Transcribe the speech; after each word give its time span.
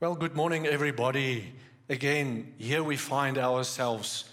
Well, 0.00 0.14
good 0.14 0.34
morning, 0.34 0.66
everybody. 0.66 1.52
Again, 1.90 2.54
here 2.56 2.82
we 2.82 2.96
find 2.96 3.36
ourselves 3.36 4.30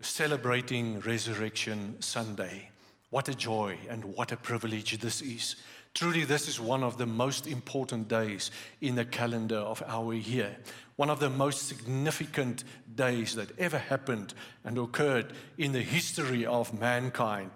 celebrating 0.00 0.98
Resurrection 0.98 2.02
Sunday. 2.02 2.70
What 3.10 3.28
a 3.28 3.34
joy 3.36 3.78
and 3.88 4.04
what 4.04 4.32
a 4.32 4.36
privilege 4.36 4.98
this 4.98 5.22
is. 5.22 5.54
Truly, 5.94 6.24
this 6.24 6.48
is 6.48 6.58
one 6.58 6.82
of 6.82 6.98
the 6.98 7.06
most 7.06 7.46
important 7.46 8.08
days 8.08 8.50
in 8.80 8.96
the 8.96 9.04
calendar 9.04 9.58
of 9.58 9.84
our 9.86 10.14
year. 10.14 10.56
One 10.96 11.10
of 11.10 11.20
the 11.20 11.30
most 11.30 11.68
significant 11.68 12.64
days 12.92 13.36
that 13.36 13.56
ever 13.56 13.78
happened 13.78 14.34
and 14.64 14.76
occurred 14.78 15.32
in 15.58 15.70
the 15.70 15.82
history 15.82 16.44
of 16.44 16.76
mankind. 16.76 17.52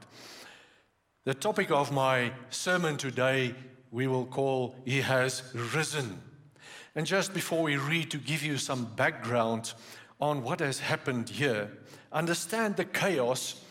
The 1.25 1.35
topic 1.35 1.73
of 1.73 1.91
my 1.91 2.35
sermon 2.51 2.99
today 2.99 3.57
we 3.91 4.07
will 4.07 4.27
call 4.27 4.77
He 4.85 5.01
Has 5.01 5.43
Risen. 5.75 6.21
And 6.95 7.07
just 7.07 7.33
before 7.33 7.63
we 7.63 7.77
read, 7.77 8.11
to 8.11 8.19
give 8.19 8.43
you 8.43 8.59
some 8.59 8.85
background 8.85 9.73
on 10.21 10.43
what 10.43 10.61
has 10.61 10.79
happened 10.79 11.29
here, 11.29 11.71
understand 12.13 12.77
the 12.77 12.85
chaos 12.85 13.63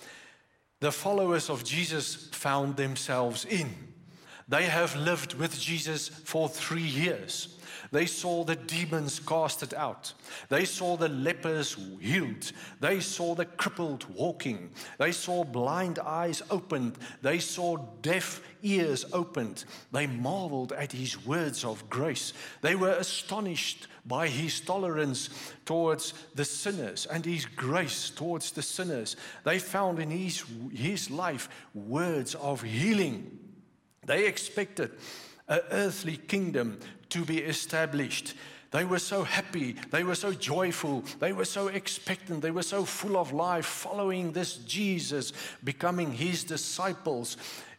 the 0.80 0.92
followers 0.92 1.50
of 1.50 1.64
Jesus 1.64 2.28
found 2.32 2.76
themselves 2.76 3.46
in. 3.46 3.70
They 4.48 4.64
have 4.64 4.96
lived 4.96 5.36
with 5.36 5.60
Jesus 5.60 6.10
for 6.10 6.50
three 6.50 6.82
years. 6.82 7.60
They 7.92 8.06
saw 8.06 8.46
the 8.46 8.56
demons 8.56 9.20
casted 9.20 9.74
out. 9.74 10.14
They 10.48 10.64
saw 10.64 10.96
the 10.96 11.10
lepers 11.10 11.76
healed. 12.00 12.54
They 12.80 13.02
saw 13.02 13.36
the 13.36 13.46
crippled 13.46 14.06
walking. 14.16 14.72
They 14.98 15.12
saw 15.12 15.44
blind 15.44 16.00
eyes 16.00 16.42
opened. 16.50 16.98
They 17.22 17.40
saw 17.40 17.76
deaf 18.02 18.42
ears 18.64 19.06
opened. 19.12 19.66
They 19.92 20.08
marveled 20.08 20.72
at 20.72 20.94
his 20.94 21.26
words 21.26 21.66
of 21.66 21.90
grace. 21.90 22.32
They 22.62 22.76
were 22.76 22.94
astonished 22.94 23.88
by 24.06 24.30
his 24.30 24.62
tolerance 24.62 25.30
towards 25.66 26.14
the 26.34 26.46
sinners 26.46 27.08
and 27.08 27.26
his 27.26 27.46
grace 27.46 28.10
towards 28.10 28.52
the 28.52 28.62
sinners. 28.62 29.18
They 29.44 29.60
found 29.60 30.00
in 30.00 30.10
his, 30.10 30.46
his 30.74 31.12
life 31.12 31.50
words 31.74 32.36
of 32.36 32.62
healing. 32.62 33.38
They 34.06 34.28
expected 34.28 34.92
an 35.50 35.60
earthly 35.72 36.16
kingdom 36.16 36.80
to 37.12 37.24
be 37.24 37.40
established. 37.40 38.34
They 38.72 38.86
were 38.86 39.00
so 39.00 39.24
happy, 39.24 39.76
they 39.92 40.04
were 40.04 40.16
so 40.16 40.32
joyful, 40.32 41.04
they 41.20 41.34
were 41.34 41.46
so 41.46 41.68
expectant, 41.68 42.42
they 42.42 42.52
were 42.52 42.64
so 42.64 42.86
full 42.86 43.18
of 43.18 43.34
life, 43.34 43.66
following 43.66 44.32
this 44.32 44.56
Jesus, 44.58 45.34
becoming 45.64 46.14
his 46.14 46.46
disciples. 46.46 47.36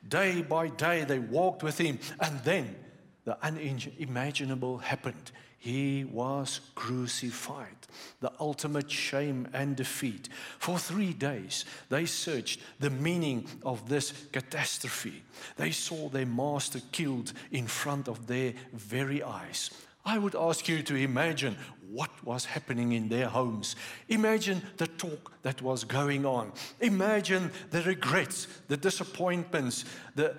Day 0.06 0.42
by 0.42 0.68
day, 0.68 1.04
they 1.04 1.18
walked 1.18 1.62
with 1.62 1.78
him, 1.78 1.98
and 2.20 2.38
then 2.44 2.76
the 3.24 3.42
unimaginable 3.42 4.78
happened. 4.78 5.32
He 5.62 6.02
was 6.02 6.60
crucified, 6.74 7.76
the 8.18 8.32
ultimate 8.40 8.90
shame 8.90 9.46
and 9.52 9.76
defeat. 9.76 10.28
For 10.58 10.76
three 10.76 11.12
days, 11.12 11.66
they 11.88 12.04
searched 12.06 12.58
the 12.80 12.90
meaning 12.90 13.46
of 13.64 13.88
this 13.88 14.12
catastrophe. 14.32 15.22
They 15.56 15.70
saw 15.70 16.08
their 16.08 16.26
master 16.26 16.80
killed 16.90 17.32
in 17.52 17.68
front 17.68 18.08
of 18.08 18.26
their 18.26 18.54
very 18.72 19.22
eyes. 19.22 19.70
I 20.04 20.18
would 20.18 20.34
ask 20.34 20.68
you 20.68 20.82
to 20.82 20.96
imagine 20.96 21.56
what 21.92 22.10
was 22.24 22.46
happening 22.46 22.92
in 22.92 23.08
their 23.08 23.28
homes. 23.28 23.76
Imagine 24.08 24.62
the 24.78 24.86
talk 24.86 25.32
that 25.42 25.60
was 25.60 25.84
going 25.84 26.24
on. 26.24 26.52
Imagine 26.80 27.50
the 27.70 27.82
regrets, 27.82 28.48
the 28.68 28.76
disappointments, 28.76 29.84
the, 30.14 30.34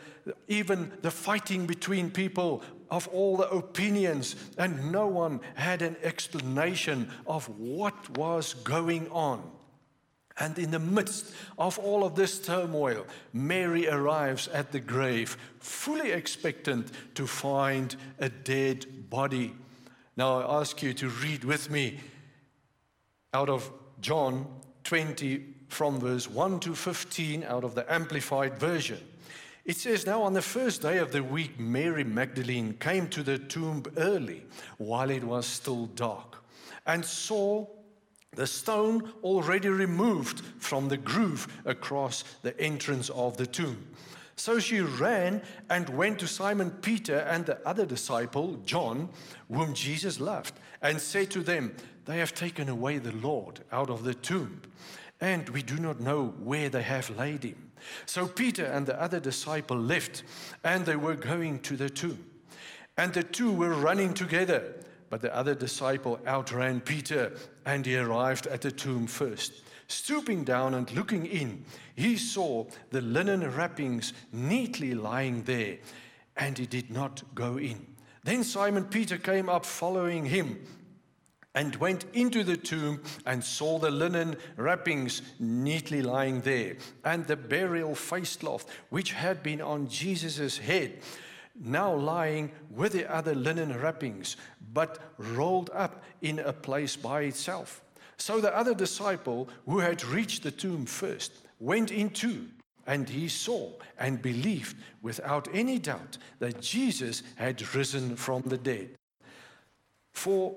even 0.48 0.92
the 1.02 1.12
fighting 1.12 1.68
between 1.68 2.10
people 2.10 2.64
of 2.90 3.08
all 3.10 3.38
the 3.38 3.50
opinions, 3.50 4.36
and 4.58 4.92
no 4.92 5.08
one 5.08 5.40
had 5.56 5.82
an 5.82 5.96
explanation 6.04 7.10
of 7.28 7.48
what 7.60 8.18
was 8.18 8.56
going 8.56 9.08
on. 9.10 9.44
And 10.40 10.58
in 10.58 10.72
the 10.72 10.80
midst 10.80 11.34
of 11.60 11.78
all 11.78 12.04
of 12.04 12.16
this 12.16 12.40
turmoil, 12.40 13.06
Mary 13.34 13.88
arrives 13.88 14.48
at 14.48 14.72
the 14.72 14.80
grave, 14.80 15.38
fully 15.60 16.12
expectant 16.12 16.92
to 17.16 17.28
find 17.28 17.96
a 18.20 18.30
dead 18.30 19.10
body. 19.10 19.54
Now 20.18 20.42
I 20.42 20.60
ask 20.60 20.82
you 20.82 20.94
to 20.96 21.10
read 21.10 21.44
with 21.44 21.70
me 21.70 22.00
out 23.34 23.50
of 23.50 23.72
John 24.02 24.48
20 24.84 25.44
from 25.68 26.00
verse 26.00 26.30
1 26.30 26.60
to 26.62 26.76
15 26.76 27.44
out 27.44 27.64
of 27.64 27.76
the 27.76 27.92
Amplified 27.92 28.58
Version. 28.58 29.00
It 29.66 29.78
says, 29.78 30.06
Now 30.06 30.24
on 30.24 30.34
the 30.34 30.42
first 30.42 30.82
day 30.82 30.98
of 30.98 31.12
the 31.12 31.24
week, 31.24 31.60
Mary 31.60 32.04
Magdalene 32.04 32.74
came 32.80 33.08
to 33.10 33.24
the 33.24 33.38
tomb 33.38 33.84
early 33.98 34.44
while 34.78 35.10
it 35.10 35.24
was 35.24 35.46
still 35.46 35.86
dark 35.88 36.44
and 36.86 37.04
saw 37.06 37.66
the 38.36 38.48
stone 38.48 39.12
already 39.24 39.70
removed 39.70 40.42
from 40.60 40.90
the 40.90 40.98
groove 40.98 41.48
across 41.66 42.24
the 42.42 42.60
entrance 42.60 43.10
of 43.10 43.38
the 43.38 43.46
tomb. 43.46 43.88
So 44.36 44.60
she 44.60 44.82
ran 44.82 45.42
and 45.70 45.90
went 45.90 46.20
to 46.20 46.28
Simon 46.28 46.72
Peter 46.72 47.20
and 47.20 47.46
the 47.46 47.66
other 47.68 47.86
disciple, 47.86 48.56
John, 48.66 49.10
whom 49.52 49.74
Jesus 49.74 50.20
loved, 50.20 50.56
and 50.82 51.00
said 51.00 51.30
to 51.32 51.42
them, 51.42 51.76
They 52.06 52.18
have 52.18 52.34
taken 52.34 52.68
away 52.68 52.98
the 52.98 53.16
Lord 53.16 53.62
out 53.72 53.90
of 53.90 54.04
the 54.04 54.16
tomb, 54.16 54.62
and 55.22 55.48
we 55.50 55.62
do 55.62 55.78
not 55.78 56.00
know 56.00 56.34
where 56.40 56.70
they 56.70 56.82
have 56.82 57.16
laid 57.16 57.44
him. 57.44 57.72
So 58.06 58.28
Peter 58.28 58.66
and 58.66 58.86
the 58.86 59.00
other 59.00 59.20
disciple 59.20 59.78
left, 59.78 60.24
and 60.64 60.86
they 60.86 60.96
were 60.96 61.16
going 61.16 61.60
to 61.60 61.78
the 61.78 61.90
tomb. 61.90 62.26
And 62.98 63.14
the 63.14 63.24
two 63.24 63.52
were 63.52 63.74
running 63.74 64.14
together, 64.14 64.74
but 65.14 65.22
the 65.22 65.36
other 65.36 65.54
disciple 65.54 66.20
outran 66.26 66.82
Peter, 66.82 67.32
and 67.68 67.86
he 67.86 67.96
arrived 67.96 68.48
at 68.48 68.62
the 68.62 68.72
tomb 68.72 69.06
first. 69.06 69.62
Stooping 69.88 70.44
down 70.44 70.74
and 70.74 70.92
looking 70.94 71.28
in, 71.28 71.64
he 71.96 72.18
saw 72.18 72.66
the 72.90 73.00
linen 73.00 73.42
wrappings 73.56 74.14
neatly 74.32 74.96
lying 74.96 75.44
there, 75.44 75.78
and 76.36 76.58
he 76.58 76.66
did 76.66 76.90
not 76.90 77.22
go 77.36 77.58
in. 77.58 77.86
Then 78.24 78.44
Simon 78.44 78.86
Peter 78.86 79.20
came 79.20 79.50
up 79.50 79.68
following 79.68 80.26
him 80.26 80.66
and 81.54 81.76
went 81.76 82.06
into 82.14 82.44
the 82.44 82.58
tomb 82.58 83.00
and 83.28 83.44
saw 83.44 83.78
the 83.78 83.92
linen 83.92 84.36
wrappings 84.58 85.22
neatly 85.38 86.02
lying 86.02 86.42
there, 86.42 86.76
and 87.06 87.28
the 87.28 87.38
burial 87.38 87.94
face 87.94 88.36
cloth 88.36 88.66
which 88.90 89.12
had 89.12 89.44
been 89.44 89.62
on 89.62 89.88
Jesus' 89.88 90.58
head, 90.58 91.04
now 91.56 91.94
lying 91.94 92.52
with 92.72 92.94
the 92.94 93.08
other 93.14 93.36
linen 93.36 93.80
wrappings, 93.80 94.38
but 94.74 95.00
rolled 95.18 95.70
up 95.74 96.04
in 96.22 96.40
a 96.40 96.54
place 96.54 96.96
by 96.96 97.22
itself. 97.22 97.82
So 98.18 98.40
the 98.40 98.56
other 98.56 98.74
disciple, 98.74 99.50
who 99.66 99.80
had 99.80 100.04
reached 100.04 100.44
the 100.44 100.52
tomb 100.52 100.86
first, 100.86 101.34
went 101.60 101.92
in 101.92 102.10
too, 102.10 102.48
and 102.88 103.08
he 103.08 103.28
saw 103.28 103.72
and 103.98 104.22
believed 104.22 104.76
without 105.02 105.48
any 105.54 105.80
doubt 105.80 106.18
that 106.40 106.62
Jesus 106.62 107.24
had 107.36 107.76
risen 107.76 108.16
from 108.16 108.44
the 108.44 108.58
dead. 108.58 108.90
For 110.14 110.56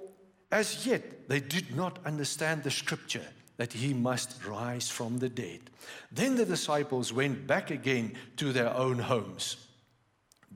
as 0.50 0.87
yet 0.87 1.28
they 1.28 1.41
did 1.41 1.75
not 1.75 1.98
understand 2.04 2.62
the 2.62 2.71
scripture 2.71 3.27
that 3.56 3.72
he 3.72 3.94
must 3.94 4.44
rise 4.44 4.88
from 4.88 5.19
the 5.19 5.28
dead. 5.28 5.60
Then 6.12 6.37
the 6.37 6.44
disciples 6.44 7.12
went 7.12 7.47
back 7.47 7.71
again 7.71 8.15
to 8.37 8.53
their 8.53 8.75
own 8.75 8.98
homes. 8.98 9.56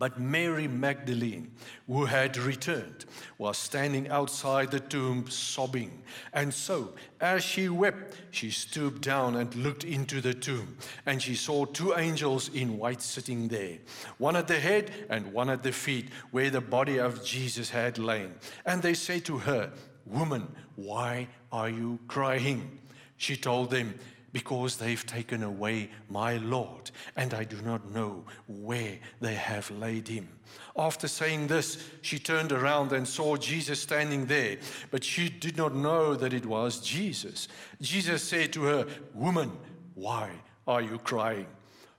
But 0.00 0.18
Mary 0.18 0.66
Magdalene, 0.66 1.52
who 1.86 2.06
had 2.06 2.38
returned, 2.38 3.04
was 3.36 3.58
standing 3.58 4.08
outside 4.08 4.70
the 4.70 4.80
tomb 4.80 5.28
sobbing. 5.28 6.02
And 6.32 6.54
so, 6.54 6.94
as 7.20 7.44
she 7.44 7.68
wept, 7.68 8.16
she 8.30 8.50
stooped 8.50 9.02
down 9.02 9.36
and 9.36 9.54
looked 9.54 9.84
into 9.84 10.22
the 10.22 10.32
tomb. 10.32 10.78
And 11.04 11.20
she 11.20 11.34
saw 11.34 11.66
two 11.66 11.94
angels 11.98 12.48
in 12.48 12.78
white 12.78 13.02
sitting 13.02 13.48
there, 13.48 13.76
one 14.16 14.36
at 14.36 14.48
the 14.48 14.58
head 14.58 14.90
and 15.10 15.34
one 15.34 15.50
at 15.50 15.62
the 15.62 15.70
feet, 15.70 16.08
where 16.30 16.48
the 16.48 16.62
body 16.62 16.96
of 16.96 17.22
Jesus 17.22 17.68
had 17.68 17.98
lain. 17.98 18.32
And 18.64 18.80
they 18.80 18.94
said 18.94 19.26
to 19.26 19.36
her, 19.36 19.70
Woman, 20.06 20.50
why 20.76 21.28
are 21.52 21.68
you 21.68 21.98
crying? 22.08 22.78
She 23.18 23.36
told 23.36 23.68
them, 23.68 23.96
because 24.32 24.76
they've 24.76 25.04
taken 25.06 25.42
away 25.42 25.90
my 26.08 26.36
Lord, 26.36 26.90
and 27.16 27.34
I 27.34 27.44
do 27.44 27.60
not 27.62 27.90
know 27.90 28.24
where 28.46 28.98
they 29.20 29.34
have 29.34 29.70
laid 29.70 30.08
him. 30.08 30.28
After 30.76 31.08
saying 31.08 31.48
this, 31.48 31.84
she 32.02 32.18
turned 32.18 32.52
around 32.52 32.92
and 32.92 33.06
saw 33.06 33.36
Jesus 33.36 33.80
standing 33.80 34.26
there, 34.26 34.58
but 34.90 35.04
she 35.04 35.28
did 35.28 35.56
not 35.56 35.74
know 35.74 36.14
that 36.14 36.32
it 36.32 36.46
was 36.46 36.80
Jesus. 36.80 37.48
Jesus 37.80 38.22
said 38.22 38.52
to 38.52 38.62
her, 38.64 38.86
Woman, 39.14 39.52
why 39.94 40.30
are 40.66 40.82
you 40.82 40.98
crying? 40.98 41.46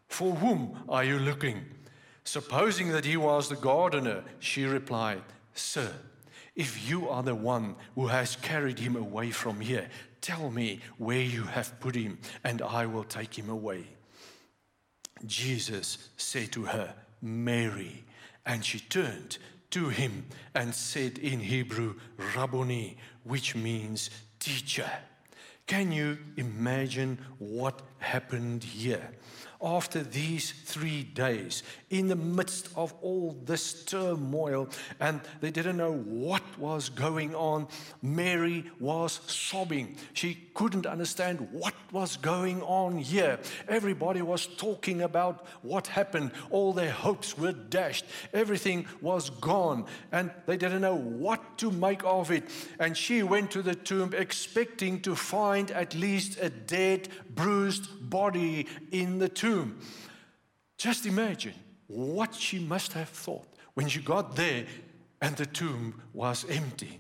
For 0.08 0.36
whom 0.36 0.78
are 0.90 1.04
you 1.04 1.20
looking? 1.20 1.66
Supposing 2.24 2.90
that 2.90 3.06
he 3.06 3.18
was 3.18 3.50
the 3.50 3.56
gardener, 3.56 4.24
she 4.40 4.66
replied, 4.66 5.24
Sir, 5.54 5.92
if 6.56 6.90
you 6.90 7.10
are 7.10 7.24
the 7.24 7.36
one 7.36 7.76
who 7.96 8.08
has 8.08 8.36
carried 8.36 8.80
him 8.80 8.96
away 8.96 9.32
from 9.32 9.60
here, 9.60 9.90
Tell 10.22 10.52
me 10.52 10.80
where 10.98 11.22
you 11.22 11.44
have 11.44 11.80
put 11.80 11.96
him, 11.96 12.20
and 12.44 12.62
I 12.62 12.86
will 12.86 13.04
take 13.04 13.34
him 13.38 13.50
away. 13.50 13.88
Jesus 15.26 16.10
said 16.18 16.52
to 16.54 16.66
her, 16.66 16.94
Mary. 17.22 18.04
And 18.46 18.64
she 18.64 18.80
turned 18.80 19.38
to 19.72 19.90
him 19.90 20.26
and 20.56 20.74
said 20.74 21.18
in 21.18 21.40
Hebrew, 21.40 21.96
Rabboni, 22.36 22.98
which 23.24 23.56
means 23.56 24.10
teacher. 24.40 24.90
Can 25.68 25.92
you 25.92 26.18
imagine 26.38 27.18
what 27.38 27.82
happened 28.00 28.64
here? 28.64 29.12
After 29.62 30.02
these 30.02 30.52
three 30.66 31.04
days, 31.04 31.62
in 31.90 32.08
the 32.08 32.16
midst 32.16 32.70
of 32.76 32.94
all 33.02 33.38
this 33.46 33.84
turmoil, 33.86 34.68
and 35.00 35.22
they 35.40 35.52
didn't 35.52 35.78
know 35.78 35.94
what 35.94 36.42
was 36.58 36.90
going 36.90 37.36
on, 37.36 37.68
Mary 38.02 38.66
was 38.80 39.20
sobbing. 39.28 39.96
She 40.14 40.36
couldn't 40.54 40.86
understand 40.86 41.48
what 41.52 41.76
was 41.92 42.18
going 42.18 42.62
on 42.64 42.98
here. 42.98 43.40
Everybody 43.68 44.22
was 44.22 44.48
talking 44.48 45.02
about 45.02 45.46
what 45.62 45.88
happened. 45.88 46.32
All 46.50 46.74
their 46.74 46.92
hopes 46.92 47.38
were 47.38 47.52
dashed. 47.52 48.06
Everything 48.34 48.88
was 49.00 49.30
gone, 49.30 49.86
and 50.12 50.32
they 50.48 50.58
didn't 50.58 50.82
know 50.82 50.96
what 50.96 51.58
to 51.60 51.70
make 51.70 52.04
of 52.04 52.32
it. 52.32 52.46
And 52.80 52.98
she 52.98 53.22
went 53.22 53.52
to 53.52 53.62
the 53.62 53.76
tomb 53.76 54.14
expecting 54.18 55.02
to 55.02 55.16
find 55.16 55.70
at 55.72 55.94
least 55.94 56.40
a 56.42 56.50
dead, 56.50 57.10
bruised 57.36 58.10
body 58.10 58.66
in 58.92 59.20
the 59.20 59.30
tomb 59.30 59.51
tomb. 59.52 59.78
Just 60.78 61.06
imagine 61.06 61.54
what 61.88 62.34
she 62.34 62.60
must 62.60 62.94
have 62.94 63.10
thought 63.10 63.48
when 63.74 63.88
she 63.88 64.02
got 64.02 64.36
there 64.36 64.66
and 65.22 65.36
the 65.36 65.46
tomb 65.46 66.02
was 66.14 66.46
empty. 66.50 67.00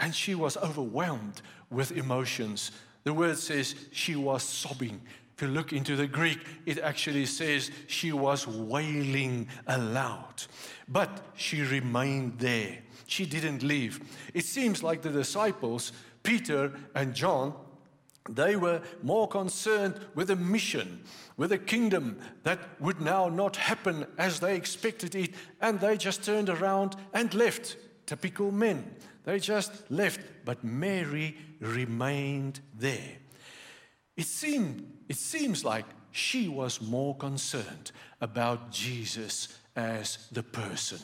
And 0.00 0.14
she 0.14 0.34
was 0.34 0.56
overwhelmed 0.56 1.42
with 1.70 1.92
emotions. 1.92 2.70
The 3.04 3.12
word 3.12 3.36
says 3.36 3.74
she 3.90 4.14
was 4.14 4.42
sobbing. 4.42 5.00
If 5.34 5.42
you 5.42 5.48
look 5.48 5.72
into 5.72 5.96
the 5.96 6.06
Greek, 6.06 6.38
it 6.66 6.78
actually 6.78 7.26
says 7.26 7.70
she 7.88 8.12
was 8.12 8.46
wailing 8.46 9.48
aloud. 9.66 10.44
But 10.88 11.10
she 11.34 11.62
remained 11.62 12.38
there. 12.38 12.78
She 13.06 13.26
didn't 13.26 13.62
leave. 13.62 14.00
It 14.34 14.44
seems 14.44 14.82
like 14.82 15.02
the 15.02 15.10
disciples, 15.10 15.92
Peter 16.22 16.72
and 16.94 17.14
John, 17.14 17.54
they 18.28 18.56
were 18.56 18.82
more 19.02 19.28
concerned 19.28 19.98
with 20.14 20.30
a 20.30 20.36
mission 20.36 21.02
with 21.38 21.52
a 21.52 21.58
kingdom 21.58 22.18
that 22.42 22.58
would 22.80 23.00
now 23.00 23.28
not 23.28 23.56
happen 23.56 24.04
as 24.18 24.40
they 24.40 24.56
expected 24.56 25.14
it, 25.14 25.32
and 25.62 25.80
they 25.80 25.96
just 25.96 26.22
turned 26.22 26.50
around 26.50 26.96
and 27.14 27.32
left. 27.32 27.76
Typical 28.04 28.50
men. 28.50 28.96
They 29.24 29.38
just 29.38 29.90
left, 29.90 30.20
but 30.44 30.64
Mary 30.64 31.36
remained 31.60 32.60
there. 32.74 33.18
It, 34.16 34.26
seemed, 34.26 34.84
it 35.08 35.16
seems 35.16 35.64
like 35.64 35.84
she 36.10 36.48
was 36.48 36.82
more 36.82 37.14
concerned 37.16 37.92
about 38.20 38.72
Jesus 38.72 39.56
as 39.78 40.26
the 40.32 40.42
person, 40.42 40.98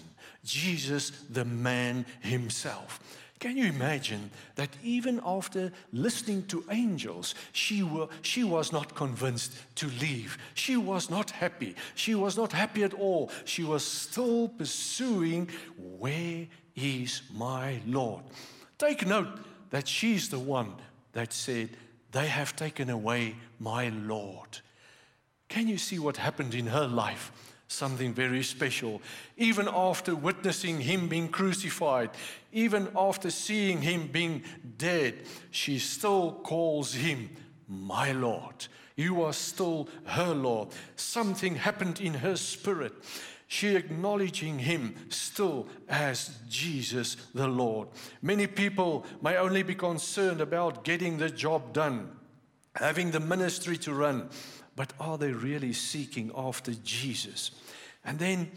Jesus, 0.45 1.11
the 1.31 1.45
man 1.45 2.05
himself. 2.21 2.99
Can 3.39 3.57
you 3.57 3.67
imagine 3.67 4.31
that 4.57 4.71
even 4.83 5.21
after 5.25 5.71
listening 5.93 6.45
to 6.47 6.65
angels, 6.71 7.37
she, 7.53 7.85
were, 7.85 8.09
she 8.23 8.43
was 8.43 8.73
not 8.73 8.95
convinced 8.97 9.53
to 9.77 9.87
leave? 10.01 10.39
She 10.55 10.77
was 10.77 11.09
not 11.09 11.31
happy. 11.31 11.77
She 11.95 12.17
was 12.17 12.37
not 12.37 12.53
happy 12.53 12.83
at 12.83 12.95
all. 12.95 13.31
She 13.45 13.63
was 13.63 13.85
still 13.85 14.49
pursuing, 14.49 15.49
Where 15.77 16.47
is 16.75 17.23
my 17.33 17.81
Lord? 17.87 18.25
Take 18.79 19.07
note 19.07 19.39
that 19.71 19.87
she's 19.87 20.31
the 20.31 20.39
one 20.39 20.73
that 21.13 21.33
said, 21.33 21.71
They 22.11 22.27
have 22.27 22.57
taken 22.57 22.91
away 22.91 23.37
my 23.61 23.91
Lord. 23.91 24.59
Can 25.49 25.69
you 25.69 25.79
see 25.79 26.01
what 26.01 26.17
happened 26.17 26.55
in 26.55 26.67
her 26.69 26.89
life? 26.89 27.31
Something 27.75 28.15
very 28.15 28.43
special. 28.43 29.03
Even 29.37 29.69
after 29.69 30.15
witnessing 30.15 30.81
him 30.81 31.09
being 31.09 31.29
crucified, 31.29 32.11
even 32.53 32.89
after 32.97 33.31
seeing 33.31 33.83
him 33.83 34.07
being 34.07 34.43
dead, 34.79 35.15
she 35.51 35.79
still 35.79 36.41
calls 36.43 36.95
him 36.95 37.31
my 37.69 38.13
Lord. 38.13 38.67
You 38.97 39.23
are 39.23 39.33
still 39.33 39.89
her 40.05 40.33
Lord. 40.33 40.69
Something 40.97 41.57
happened 41.57 42.01
in 42.01 42.15
her 42.15 42.37
spirit. 42.37 42.93
She 43.47 43.77
acknowledging 43.77 44.59
him 44.59 44.95
still 45.11 45.69
as 45.89 46.39
Jesus 46.49 47.17
the 47.35 47.49
Lord. 47.49 47.89
Many 48.23 48.47
people 48.47 49.05
may 49.23 49.37
only 49.37 49.63
be 49.63 49.75
concerned 49.75 50.41
about 50.41 50.85
getting 50.85 51.19
the 51.19 51.31
job 51.31 51.73
done, 51.73 52.11
having 52.75 53.11
the 53.11 53.21
ministry 53.21 53.77
to 53.79 53.93
run, 53.93 54.31
but 54.77 54.93
are 54.99 55.19
they 55.19 55.33
really 55.33 55.73
seeking 55.73 56.31
after 56.37 56.73
Jesus? 56.75 57.51
And 58.05 58.19
then, 58.19 58.51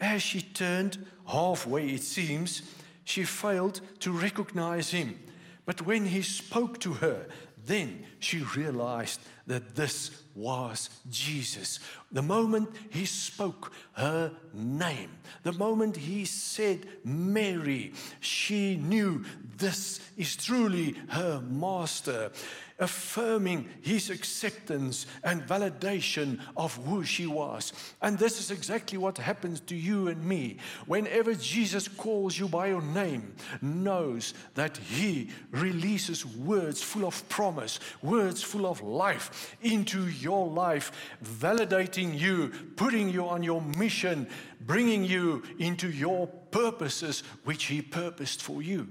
as 0.00 0.22
she 0.22 0.40
turned 0.40 1.04
halfway, 1.26 1.88
it 1.90 2.02
seems, 2.02 2.62
she 3.04 3.24
failed 3.24 3.80
to 4.00 4.12
recognize 4.12 4.90
him. 4.90 5.18
But 5.66 5.82
when 5.82 6.06
he 6.06 6.22
spoke 6.22 6.78
to 6.80 6.94
her, 6.94 7.26
then 7.66 8.04
she 8.18 8.40
realized 8.56 9.20
that 9.46 9.74
this 9.74 10.22
was 10.34 10.90
Jesus. 11.10 11.80
The 12.12 12.22
moment 12.22 12.70
he 12.90 13.04
spoke 13.06 13.72
her 13.92 14.32
name, 14.52 15.10
the 15.42 15.52
moment 15.52 15.96
he 15.96 16.24
said 16.24 16.86
Mary, 17.04 17.92
she 18.20 18.76
knew 18.76 19.24
this 19.56 20.00
is 20.16 20.36
truly 20.36 20.96
her 21.08 21.40
master 21.40 22.32
affirming 22.78 23.68
his 23.82 24.10
acceptance 24.10 25.06
and 25.22 25.42
validation 25.42 26.40
of 26.56 26.74
who 26.84 27.04
she 27.04 27.26
was. 27.26 27.72
And 28.02 28.18
this 28.18 28.40
is 28.40 28.50
exactly 28.50 28.98
what 28.98 29.18
happens 29.18 29.60
to 29.60 29.76
you 29.76 30.08
and 30.08 30.24
me. 30.24 30.56
Whenever 30.86 31.34
Jesus 31.34 31.86
calls 31.86 32.38
you 32.38 32.48
by 32.48 32.68
your 32.68 32.82
name, 32.82 33.34
knows 33.62 34.34
that 34.54 34.76
he 34.76 35.30
releases 35.50 36.26
words 36.26 36.82
full 36.82 37.06
of 37.06 37.28
promise, 37.28 37.78
words 38.02 38.42
full 38.42 38.66
of 38.66 38.82
life 38.82 39.56
into 39.62 40.08
your 40.08 40.48
life, 40.48 40.90
validating 41.24 42.18
you, 42.18 42.50
putting 42.76 43.08
you 43.08 43.26
on 43.26 43.42
your 43.42 43.62
mission, 43.62 44.26
bringing 44.60 45.04
you 45.04 45.42
into 45.58 45.90
your 45.90 46.26
purposes 46.50 47.22
which 47.44 47.64
he 47.64 47.82
purposed 47.82 48.42
for 48.42 48.62
you. 48.62 48.88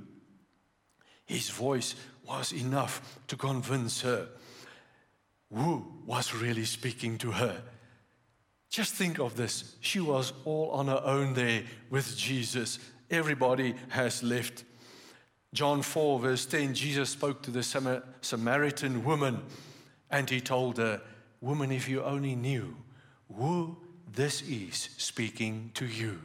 His 1.25 1.49
voice 1.49 1.95
was 2.27 2.51
enough 2.51 3.19
to 3.27 3.35
convince 3.35 4.01
her 4.01 4.27
who 5.53 5.85
was 6.05 6.33
really 6.33 6.65
speaking 6.65 7.17
to 7.19 7.31
her. 7.31 7.61
Just 8.69 8.93
think 8.95 9.19
of 9.19 9.35
this. 9.35 9.75
She 9.81 9.99
was 9.99 10.33
all 10.45 10.71
on 10.71 10.87
her 10.87 11.01
own 11.05 11.35
there 11.35 11.63
with 11.89 12.17
Jesus. 12.17 12.79
Everybody 13.11 13.75
has 13.89 14.23
left. 14.23 14.63
John 15.53 15.83
4, 15.83 16.19
verse 16.19 16.47
10, 16.47 16.73
Jesus 16.73 17.11
spoke 17.11 17.43
to 17.43 17.51
the 17.51 17.61
Samaritan 18.21 19.03
woman 19.03 19.43
and 20.09 20.27
he 20.29 20.41
told 20.41 20.77
her, 20.77 21.01
Woman, 21.39 21.71
if 21.71 21.87
you 21.87 22.01
only 22.01 22.35
knew 22.35 22.75
who 23.35 23.77
this 24.11 24.41
is 24.43 24.89
speaking 24.97 25.71
to 25.73 25.85
you. 25.85 26.19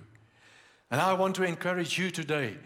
And 0.91 1.01
I 1.01 1.13
want 1.15 1.35
to 1.37 1.43
encourage 1.43 1.99
you 1.99 2.11
today 2.11 2.57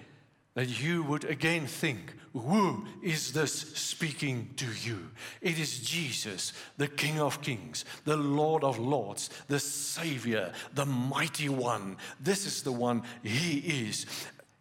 that 0.54 0.82
you 0.82 1.02
would 1.04 1.24
again 1.24 1.66
think, 1.66 2.14
Who 2.32 2.86
is 3.02 3.32
this 3.32 3.52
speaking 3.52 4.50
to 4.56 4.66
you? 4.82 5.10
It 5.42 5.58
is 5.58 5.80
Jesus, 5.80 6.54
the 6.78 6.88
King 6.88 7.20
of 7.20 7.42
Kings, 7.42 7.84
the 8.04 8.16
Lord 8.16 8.64
of 8.64 8.78
Lords, 8.78 9.28
the 9.48 9.60
Savior, 9.60 10.52
the 10.74 10.86
Mighty 10.86 11.50
One. 11.50 11.98
This 12.20 12.46
is 12.46 12.62
the 12.62 12.72
one 12.72 13.02
He 13.22 13.58
is. 13.58 14.06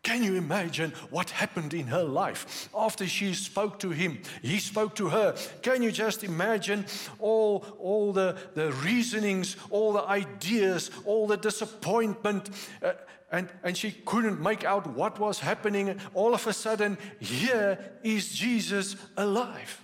Can 0.03 0.23
you 0.23 0.35
imagine 0.35 0.93
what 1.11 1.29
happened 1.29 1.75
in 1.75 1.85
her 1.87 2.03
life 2.03 2.69
after 2.75 3.05
she 3.05 3.35
spoke 3.35 3.79
to 3.79 3.91
him? 3.91 4.19
He 4.41 4.57
spoke 4.57 4.95
to 4.95 5.09
her. 5.09 5.35
Can 5.61 5.83
you 5.83 5.91
just 5.91 6.23
imagine 6.23 6.87
all, 7.19 7.63
all 7.77 8.11
the, 8.11 8.35
the 8.55 8.71
reasonings, 8.71 9.57
all 9.69 9.93
the 9.93 10.03
ideas, 10.03 10.89
all 11.05 11.27
the 11.27 11.37
disappointment? 11.37 12.49
Uh, 12.81 12.93
and, 13.31 13.49
and 13.63 13.77
she 13.77 13.91
couldn't 13.91 14.41
make 14.41 14.63
out 14.63 14.87
what 14.87 15.19
was 15.19 15.39
happening. 15.39 15.99
All 16.13 16.33
of 16.33 16.45
a 16.47 16.53
sudden, 16.53 16.97
here 17.19 17.79
is 18.03 18.33
Jesus 18.33 18.95
alive. 19.15 19.81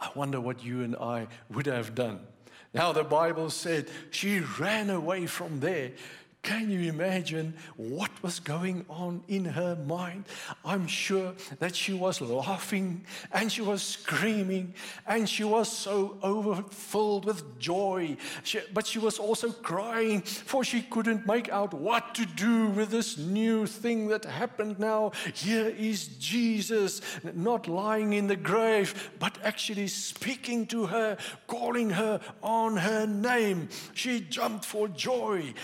I 0.00 0.10
wonder 0.14 0.40
what 0.40 0.64
you 0.64 0.82
and 0.82 0.96
I 0.96 1.28
would 1.50 1.66
have 1.66 1.94
done. 1.94 2.20
Now, 2.74 2.92
the 2.92 3.04
Bible 3.04 3.50
said 3.50 3.88
she 4.10 4.40
ran 4.58 4.90
away 4.90 5.26
from 5.26 5.60
there. 5.60 5.92
Can 6.44 6.70
you 6.70 6.90
imagine 6.90 7.54
what 7.76 8.10
was 8.22 8.38
going 8.38 8.84
on 8.90 9.22
in 9.28 9.46
her 9.46 9.76
mind? 9.76 10.26
I'm 10.62 10.86
sure 10.86 11.32
that 11.58 11.74
she 11.74 11.94
was 11.94 12.20
laughing 12.20 13.06
and 13.32 13.50
she 13.50 13.62
was 13.62 13.82
screaming 13.82 14.74
and 15.06 15.26
she 15.26 15.42
was 15.42 15.72
so 15.72 16.18
overfilled 16.22 17.24
with 17.24 17.58
joy. 17.58 18.18
She, 18.42 18.60
but 18.74 18.86
she 18.86 18.98
was 18.98 19.18
also 19.18 19.52
crying 19.52 20.20
for 20.20 20.62
she 20.62 20.82
couldn't 20.82 21.26
make 21.26 21.48
out 21.48 21.72
what 21.72 22.14
to 22.16 22.26
do 22.26 22.66
with 22.66 22.90
this 22.90 23.16
new 23.16 23.66
thing 23.66 24.08
that 24.08 24.26
happened 24.26 24.78
now. 24.78 25.12
Here 25.32 25.70
is 25.70 26.08
Jesus, 26.18 27.00
not 27.32 27.68
lying 27.68 28.12
in 28.12 28.26
the 28.26 28.36
grave, 28.36 29.12
but 29.18 29.38
actually 29.42 29.88
speaking 29.88 30.66
to 30.66 30.84
her, 30.86 31.16
calling 31.46 31.88
her 31.88 32.20
on 32.42 32.76
her 32.76 33.06
name. 33.06 33.70
She 33.94 34.20
jumped 34.20 34.66
for 34.66 34.88
joy 34.88 35.54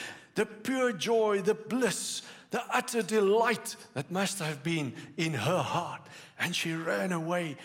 the 0.41 0.47
pure 0.47 0.91
joy, 0.91 1.43
the 1.43 1.53
bliss, 1.53 2.23
the 2.51 2.63
utter 2.73 3.03
delight 3.03 3.77
that 3.93 4.11
must 4.11 4.39
have 4.39 4.63
been 4.63 4.95
in 5.19 5.35
her 5.35 5.61
heart. 5.63 6.01
And 6.39 6.57
she 6.57 6.73
ran 6.73 7.13
away 7.13 7.59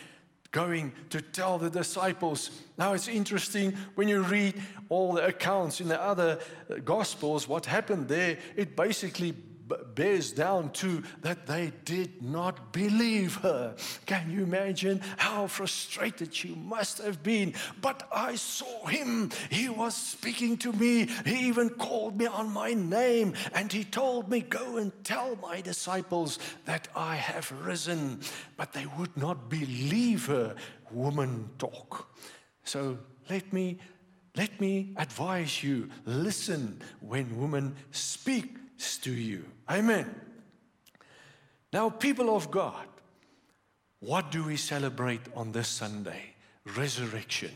going 0.52 0.92
to 1.10 1.22
tell 1.22 1.58
the 1.58 1.70
disciples. 1.70 2.50
Now 2.78 2.92
it's 2.92 3.08
interesting 3.08 3.78
when 3.96 4.10
you 4.10 4.24
read 4.24 4.62
all 4.90 5.14
the 5.14 5.26
accounts 5.26 5.80
in 5.80 5.88
the 5.88 6.02
other 6.02 6.38
uh, 6.70 6.76
gospels, 6.84 7.48
what 7.48 7.66
happened 7.66 8.10
there, 8.10 8.40
it 8.58 8.76
basically 8.76 9.34
bears 9.68 10.32
down 10.32 10.70
to 10.72 11.04
that 11.22 11.48
they 11.48 11.72
did 11.86 12.22
not 12.22 12.72
believe 12.72 13.36
her. 13.38 13.76
Can 14.06 14.30
you 14.30 14.44
imagine 14.44 15.02
how 15.18 15.48
frustrated 15.48 16.34
she 16.34 16.50
must 16.56 17.00
have 17.00 17.24
been? 17.24 17.54
But 17.82 18.08
I 18.14 18.36
saw 18.36 18.86
him. 18.86 19.32
He 19.50 19.70
was 19.70 19.96
speaking 19.96 20.58
to 20.58 20.74
me. 20.74 21.08
He 21.26 21.48
even 21.48 21.70
called 21.70 22.18
me 22.18 22.28
on 22.28 22.52
my 22.52 22.74
name 22.74 23.34
and 23.54 23.72
he 23.72 23.84
told 23.84 24.30
me, 24.30 24.42
Go 24.42 24.78
and 24.78 24.92
tell 25.04 25.36
my 25.38 25.62
disciples 25.62 26.40
that 26.66 26.88
I 26.96 27.16
have 27.16 27.52
risen. 27.66 28.20
But 28.58 28.74
they 28.74 28.86
would 28.98 29.16
not 29.18 29.50
believe 29.50 30.28
her 30.28 30.56
woman 30.92 31.50
talk. 31.58 32.10
So 32.64 32.98
let 33.30 33.52
me. 33.52 33.80
Let 34.38 34.60
me 34.60 34.94
advise 34.98 35.64
you 35.64 35.90
listen 36.04 36.82
when 37.00 37.40
women 37.40 37.74
speak 37.92 38.58
to 38.78 39.12
you. 39.12 39.46
Amen. 39.70 40.14
Now, 41.72 41.90
people 41.90 42.36
of 42.36 42.52
God, 42.52 42.88
what 44.00 44.32
do 44.32 44.44
we 44.44 44.58
celebrate 44.58 45.22
on 45.36 45.52
this 45.52 45.68
Sunday? 45.68 46.36
Resurrection. 46.76 47.52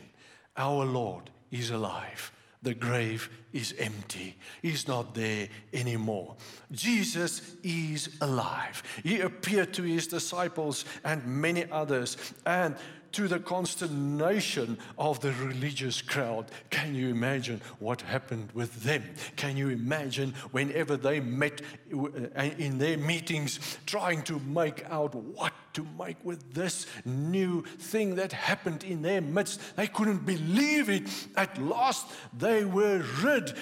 Our 0.57 0.85
Lord 0.85 1.29
is 1.51 1.71
alive. 1.71 2.31
The 2.61 2.73
grave 2.73 3.29
is 3.53 3.73
empty. 3.79 4.35
He's 4.61 4.87
not 4.87 5.15
there 5.15 5.47
anymore. 5.73 6.35
Jesus 6.71 7.55
is 7.63 8.17
alive. 8.19 8.83
He 9.03 9.21
appeared 9.21 9.73
to 9.75 9.83
his 9.83 10.07
disciples 10.07 10.83
and 11.05 11.25
many 11.25 11.71
others. 11.71 12.17
And 12.45 12.75
to 13.13 13.27
the 13.27 13.39
consternation 13.39 14.77
of 14.97 15.19
the 15.19 15.31
religious 15.33 16.01
crowd. 16.01 16.45
Can 16.69 16.95
you 16.95 17.09
imagine 17.09 17.61
what 17.79 18.01
happened 18.01 18.49
with 18.53 18.83
them? 18.83 19.03
Can 19.35 19.57
you 19.57 19.69
imagine 19.69 20.33
whenever 20.51 20.97
they 20.97 21.19
met 21.19 21.61
uh, 21.93 22.41
in 22.57 22.77
their 22.77 22.97
meetings 22.97 23.77
trying 23.85 24.21
to 24.23 24.39
make 24.39 24.85
out 24.89 25.15
what 25.15 25.53
to 25.73 25.85
make 25.97 26.23
with 26.23 26.53
this 26.53 26.85
new 27.05 27.61
thing 27.61 28.15
that 28.15 28.31
happened 28.31 28.83
in 28.83 29.01
their 29.01 29.21
midst? 29.21 29.61
They 29.75 29.87
couldn't 29.87 30.25
believe 30.25 30.89
it. 30.89 31.09
At 31.35 31.57
last, 31.61 32.07
they 32.37 32.65
were 32.65 33.03
rid, 33.21 33.55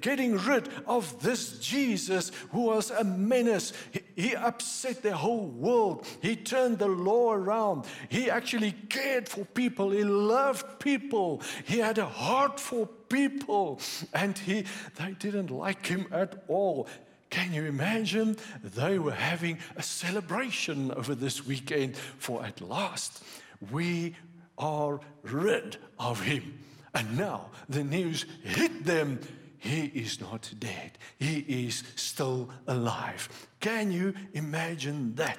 getting 0.00 0.36
rid 0.38 0.68
of 0.86 1.22
this 1.22 1.58
Jesus 1.58 2.30
who 2.50 2.62
was 2.62 2.90
a 2.90 3.04
menace. 3.04 3.72
He 4.16 4.34
upset 4.34 5.02
the 5.02 5.16
whole 5.16 5.46
world. 5.46 6.06
He 6.22 6.36
turned 6.36 6.78
the 6.78 6.88
law 6.88 7.32
around. 7.32 7.86
He 8.08 8.30
actually 8.30 8.72
cared 8.72 9.28
for 9.28 9.44
people. 9.44 9.90
He 9.90 10.04
loved 10.04 10.78
people. 10.78 11.42
He 11.64 11.78
had 11.78 11.98
a 11.98 12.06
heart 12.06 12.60
for 12.60 12.86
people. 13.08 13.80
And 14.12 14.36
he, 14.36 14.64
they 14.96 15.12
didn't 15.18 15.50
like 15.50 15.86
him 15.86 16.06
at 16.12 16.44
all. 16.48 16.88
Can 17.34 17.52
you 17.52 17.64
imagine? 17.64 18.36
They 18.62 19.00
were 19.00 19.10
having 19.10 19.58
a 19.74 19.82
celebration 19.82 20.92
over 20.92 21.16
this 21.16 21.44
weekend, 21.44 21.96
for 21.96 22.44
at 22.44 22.60
last 22.60 23.24
we 23.72 24.14
are 24.56 25.00
rid 25.24 25.78
of 25.98 26.20
him. 26.20 26.60
And 26.94 27.18
now 27.18 27.50
the 27.68 27.82
news 27.82 28.24
hit 28.44 28.84
them 28.84 29.18
he 29.58 29.86
is 29.86 30.20
not 30.20 30.48
dead. 30.60 30.92
He 31.18 31.38
is 31.66 31.82
still 31.96 32.50
alive. 32.68 33.28
Can 33.58 33.90
you 33.90 34.14
imagine 34.32 35.16
that? 35.16 35.38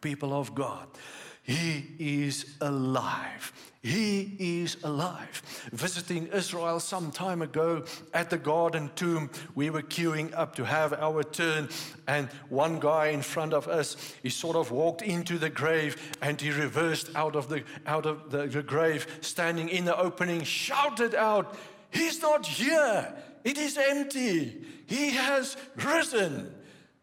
People 0.00 0.32
of 0.32 0.54
God, 0.54 0.88
He 1.46 1.86
is 2.00 2.56
alive. 2.60 3.52
He 3.80 4.34
is 4.60 4.78
alive. 4.82 5.42
Visiting 5.72 6.26
Israel 6.26 6.80
some 6.80 7.12
time 7.12 7.40
ago 7.40 7.84
at 8.12 8.30
the 8.30 8.36
garden 8.36 8.90
tomb, 8.96 9.30
we 9.54 9.70
were 9.70 9.82
queuing 9.82 10.36
up 10.36 10.56
to 10.56 10.64
have 10.64 10.92
our 10.94 11.22
turn, 11.22 11.68
and 12.08 12.28
one 12.48 12.80
guy 12.80 13.08
in 13.08 13.22
front 13.22 13.52
of 13.52 13.68
us, 13.68 13.96
he 14.24 14.28
sort 14.28 14.56
of 14.56 14.72
walked 14.72 15.02
into 15.02 15.38
the 15.38 15.48
grave 15.48 15.96
and 16.20 16.40
he 16.40 16.50
reversed 16.50 17.10
out 17.14 17.36
of 17.36 17.48
the 17.48 17.62
out 17.86 18.06
of 18.06 18.32
the, 18.32 18.48
the 18.48 18.64
grave, 18.64 19.06
standing 19.20 19.68
in 19.68 19.84
the 19.84 19.96
opening, 19.96 20.42
shouted 20.42 21.14
out, 21.14 21.56
He's 21.90 22.20
not 22.20 22.44
here. 22.44 23.14
It 23.44 23.56
is 23.56 23.78
empty. 23.78 24.64
He 24.86 25.10
has 25.10 25.56
risen. 25.76 26.52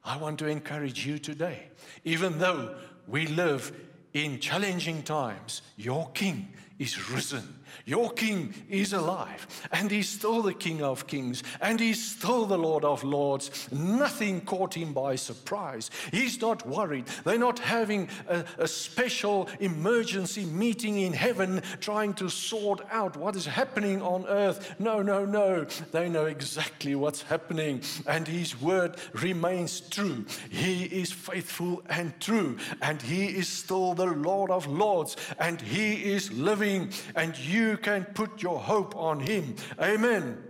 I 0.03 0.17
want 0.17 0.37
to 0.39 0.47
encourage 0.47 1.05
you 1.05 1.17
today, 1.17 1.69
even 2.03 2.39
though 2.39 2.75
we 3.07 3.27
live 3.27 3.71
in 4.13 4.39
challenging 4.39 5.03
times, 5.03 5.61
your 5.75 6.09
King 6.13 6.53
is 6.79 7.09
risen. 7.09 7.62
Your 7.85 8.11
king 8.11 8.53
is 8.69 8.93
alive, 8.93 9.45
and 9.71 9.89
he's 9.91 10.09
still 10.09 10.41
the 10.41 10.53
king 10.53 10.81
of 10.81 11.07
kings, 11.07 11.43
and 11.61 11.79
he's 11.79 12.03
still 12.03 12.45
the 12.45 12.57
Lord 12.57 12.85
of 12.85 13.03
lords. 13.03 13.69
Nothing 13.71 14.41
caught 14.41 14.75
him 14.75 14.93
by 14.93 15.15
surprise. 15.15 15.89
He's 16.11 16.39
not 16.41 16.67
worried. 16.67 17.05
They're 17.23 17.37
not 17.37 17.59
having 17.59 18.09
a, 18.27 18.43
a 18.57 18.67
special 18.67 19.49
emergency 19.59 20.45
meeting 20.45 20.99
in 20.99 21.13
heaven 21.13 21.61
trying 21.79 22.13
to 22.15 22.29
sort 22.29 22.81
out 22.91 23.17
what 23.17 23.35
is 23.35 23.45
happening 23.45 24.01
on 24.01 24.25
earth. 24.27 24.75
No, 24.79 25.01
no, 25.01 25.25
no. 25.25 25.65
They 25.91 26.09
know 26.09 26.25
exactly 26.25 26.95
what's 26.95 27.23
happening, 27.23 27.81
and 28.07 28.27
his 28.27 28.61
word 28.61 28.97
remains 29.13 29.81
true. 29.81 30.25
He 30.49 30.83
is 30.85 31.11
faithful 31.11 31.83
and 31.89 32.19
true, 32.19 32.57
and 32.81 33.01
he 33.01 33.25
is 33.25 33.47
still 33.47 33.93
the 33.93 34.05
Lord 34.05 34.51
of 34.51 34.67
lords, 34.67 35.15
and 35.39 35.61
he 35.61 36.13
is 36.13 36.31
living, 36.31 36.89
and 37.15 37.37
you 37.37 37.62
you 37.69 37.77
can 37.77 38.05
put 38.05 38.41
your 38.41 38.59
hope 38.59 38.95
on 38.95 39.19
Him. 39.19 39.55
Amen. 39.79 40.43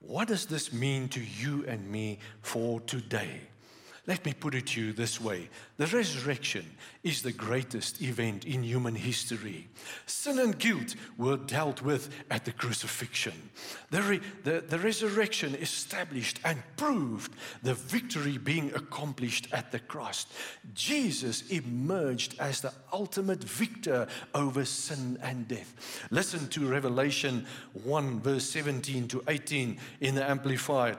What 0.00 0.28
does 0.28 0.46
this 0.46 0.72
mean 0.72 1.08
to 1.10 1.20
you 1.20 1.64
and 1.66 1.90
me 1.90 2.18
for 2.42 2.80
today? 2.80 3.40
Let 4.06 4.26
me 4.26 4.34
put 4.34 4.54
it 4.54 4.66
to 4.68 4.82
you 4.82 4.92
this 4.92 5.18
way 5.18 5.48
the 5.78 5.86
resurrection 5.86 6.66
is 7.02 7.22
the 7.22 7.32
greatest 7.32 8.02
event 8.02 8.44
in 8.44 8.62
human 8.62 8.94
history. 8.94 9.68
Sin 10.04 10.38
and 10.38 10.58
guilt 10.58 10.94
were 11.16 11.38
dealt 11.38 11.80
with 11.80 12.10
at 12.30 12.44
the 12.44 12.52
crucifixion. 12.52 13.50
The, 13.90 14.02
re- 14.02 14.20
the, 14.42 14.60
the 14.60 14.78
resurrection 14.78 15.54
established 15.54 16.38
and 16.44 16.62
proved 16.76 17.32
the 17.62 17.74
victory 17.74 18.36
being 18.36 18.72
accomplished 18.74 19.48
at 19.52 19.72
the 19.72 19.80
cross. 19.80 20.26
Jesus 20.74 21.48
emerged 21.50 22.38
as 22.38 22.60
the 22.60 22.74
ultimate 22.92 23.42
victor 23.42 24.06
over 24.34 24.66
sin 24.66 25.18
and 25.22 25.48
death. 25.48 26.06
Listen 26.10 26.46
to 26.48 26.68
Revelation 26.68 27.46
1, 27.84 28.20
verse 28.20 28.44
17 28.50 29.08
to 29.08 29.24
18 29.28 29.78
in 30.00 30.14
the 30.14 30.28
Amplified. 30.28 30.98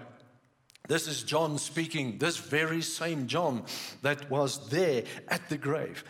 This 0.87 1.07
is 1.07 1.23
John 1.23 1.57
speaking, 1.57 2.17
this 2.17 2.37
very 2.37 2.81
same 2.81 3.27
John 3.27 3.63
that 4.01 4.29
was 4.29 4.69
there 4.69 5.03
at 5.27 5.49
the 5.49 5.57
grave. 5.57 6.03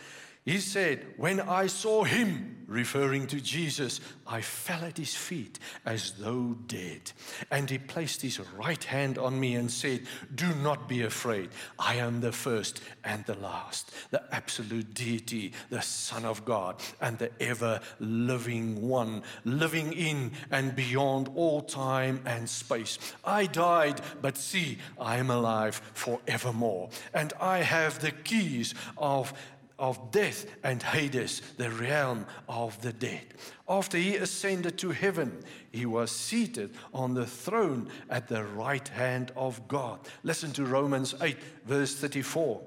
He 0.44 0.58
said, 0.58 1.06
When 1.16 1.40
I 1.40 1.66
saw 1.66 2.04
him, 2.04 2.55
referring 2.66 3.26
to 3.28 3.40
Jesus, 3.40 4.00
I 4.26 4.40
fell 4.40 4.84
at 4.84 4.98
his 4.98 5.14
feet 5.14 5.58
as 5.84 6.12
though 6.12 6.56
dead. 6.66 7.12
And 7.50 7.70
he 7.70 7.78
placed 7.78 8.22
his 8.22 8.40
right 8.40 8.82
hand 8.82 9.18
on 9.18 9.38
me 9.38 9.54
and 9.54 9.70
said, 9.70 10.02
Do 10.34 10.52
not 10.56 10.88
be 10.88 11.02
afraid. 11.02 11.50
I 11.78 11.96
am 11.96 12.20
the 12.20 12.32
first 12.32 12.80
and 13.04 13.24
the 13.24 13.36
last, 13.36 13.92
the 14.10 14.22
absolute 14.34 14.94
deity, 14.94 15.52
the 15.70 15.82
Son 15.82 16.24
of 16.24 16.44
God, 16.44 16.76
and 17.00 17.18
the 17.18 17.30
ever 17.40 17.80
living 18.00 18.88
one, 18.88 19.22
living 19.44 19.92
in 19.92 20.32
and 20.50 20.74
beyond 20.74 21.30
all 21.34 21.62
time 21.62 22.20
and 22.26 22.48
space. 22.48 22.98
I 23.24 23.46
died, 23.46 24.00
but 24.20 24.36
see, 24.36 24.78
I 24.98 25.16
am 25.16 25.30
alive 25.30 25.80
forevermore. 25.94 26.90
And 27.14 27.32
I 27.40 27.58
have 27.58 28.00
the 28.00 28.10
keys 28.10 28.74
of 28.96 29.32
of 29.78 30.10
death 30.10 30.46
and 30.62 30.82
Hades, 30.82 31.42
the 31.56 31.70
realm 31.70 32.26
of 32.48 32.80
the 32.80 32.92
dead. 32.92 33.34
After 33.68 33.98
he 33.98 34.16
ascended 34.16 34.78
to 34.78 34.90
heaven, 34.90 35.42
he 35.70 35.86
was 35.86 36.10
seated 36.10 36.74
on 36.94 37.14
the 37.14 37.26
throne 37.26 37.88
at 38.08 38.28
the 38.28 38.44
right 38.44 38.86
hand 38.88 39.32
of 39.36 39.66
God. 39.68 40.00
Listen 40.22 40.52
to 40.52 40.64
Romans 40.64 41.14
8, 41.20 41.36
verse 41.66 41.94
34. 41.94 42.62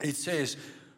It 0.00 0.16
says, 0.16 0.56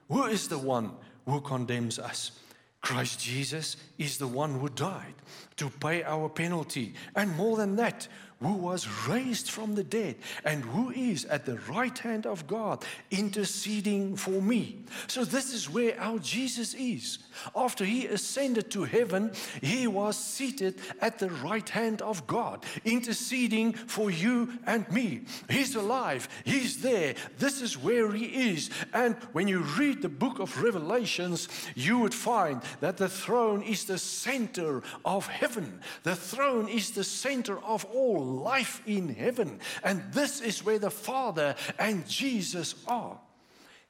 Who 0.08 0.24
is 0.24 0.48
the 0.48 0.58
one 0.58 0.92
who 1.26 1.40
condemns 1.40 1.98
us? 1.98 2.32
Christ 2.80 3.20
Jesus 3.20 3.76
is 3.98 4.18
the 4.18 4.28
one 4.28 4.60
who 4.60 4.68
died 4.68 5.14
to 5.56 5.68
pay 5.68 6.04
our 6.04 6.28
penalty. 6.28 6.94
And 7.16 7.36
more 7.36 7.56
than 7.56 7.76
that, 7.76 8.06
who 8.40 8.52
was 8.52 8.86
raised 9.08 9.50
from 9.50 9.74
the 9.74 9.84
dead 9.84 10.16
and 10.44 10.62
who 10.62 10.90
is 10.90 11.24
at 11.26 11.46
the 11.46 11.58
right 11.68 11.96
hand 11.98 12.26
of 12.26 12.46
God 12.46 12.84
interceding 13.10 14.14
for 14.14 14.42
me. 14.42 14.84
So, 15.06 15.24
this 15.24 15.54
is 15.54 15.70
where 15.70 15.98
our 15.98 16.18
Jesus 16.18 16.74
is. 16.74 17.18
After 17.54 17.84
he 17.84 18.06
ascended 18.06 18.70
to 18.72 18.84
heaven, 18.84 19.32
he 19.62 19.86
was 19.86 20.18
seated 20.18 20.80
at 21.00 21.18
the 21.18 21.30
right 21.30 21.68
hand 21.68 22.02
of 22.02 22.26
God, 22.26 22.64
interceding 22.84 23.72
for 23.72 24.10
you 24.10 24.52
and 24.66 24.90
me. 24.90 25.22
He's 25.48 25.74
alive, 25.74 26.28
he's 26.44 26.82
there. 26.82 27.14
This 27.38 27.62
is 27.62 27.78
where 27.78 28.12
he 28.12 28.52
is. 28.52 28.68
And 28.92 29.16
when 29.32 29.48
you 29.48 29.60
read 29.60 30.02
the 30.02 30.08
book 30.10 30.40
of 30.40 30.62
Revelations, 30.62 31.48
you 31.74 31.98
would 32.00 32.14
find 32.14 32.60
that 32.80 32.98
the 32.98 33.08
throne 33.08 33.62
is 33.62 33.84
the 33.84 33.98
center 33.98 34.82
of 35.06 35.26
heaven, 35.26 35.80
the 36.02 36.16
throne 36.16 36.68
is 36.68 36.90
the 36.90 37.04
center 37.04 37.58
of 37.64 37.86
all 37.86 38.25
life 38.26 38.82
in 38.86 39.08
heaven. 39.08 39.60
And 39.82 40.02
this 40.12 40.40
is 40.40 40.64
where 40.64 40.78
the 40.78 40.90
Father 40.90 41.54
and 41.78 42.06
Jesus 42.08 42.74
are. 42.86 43.18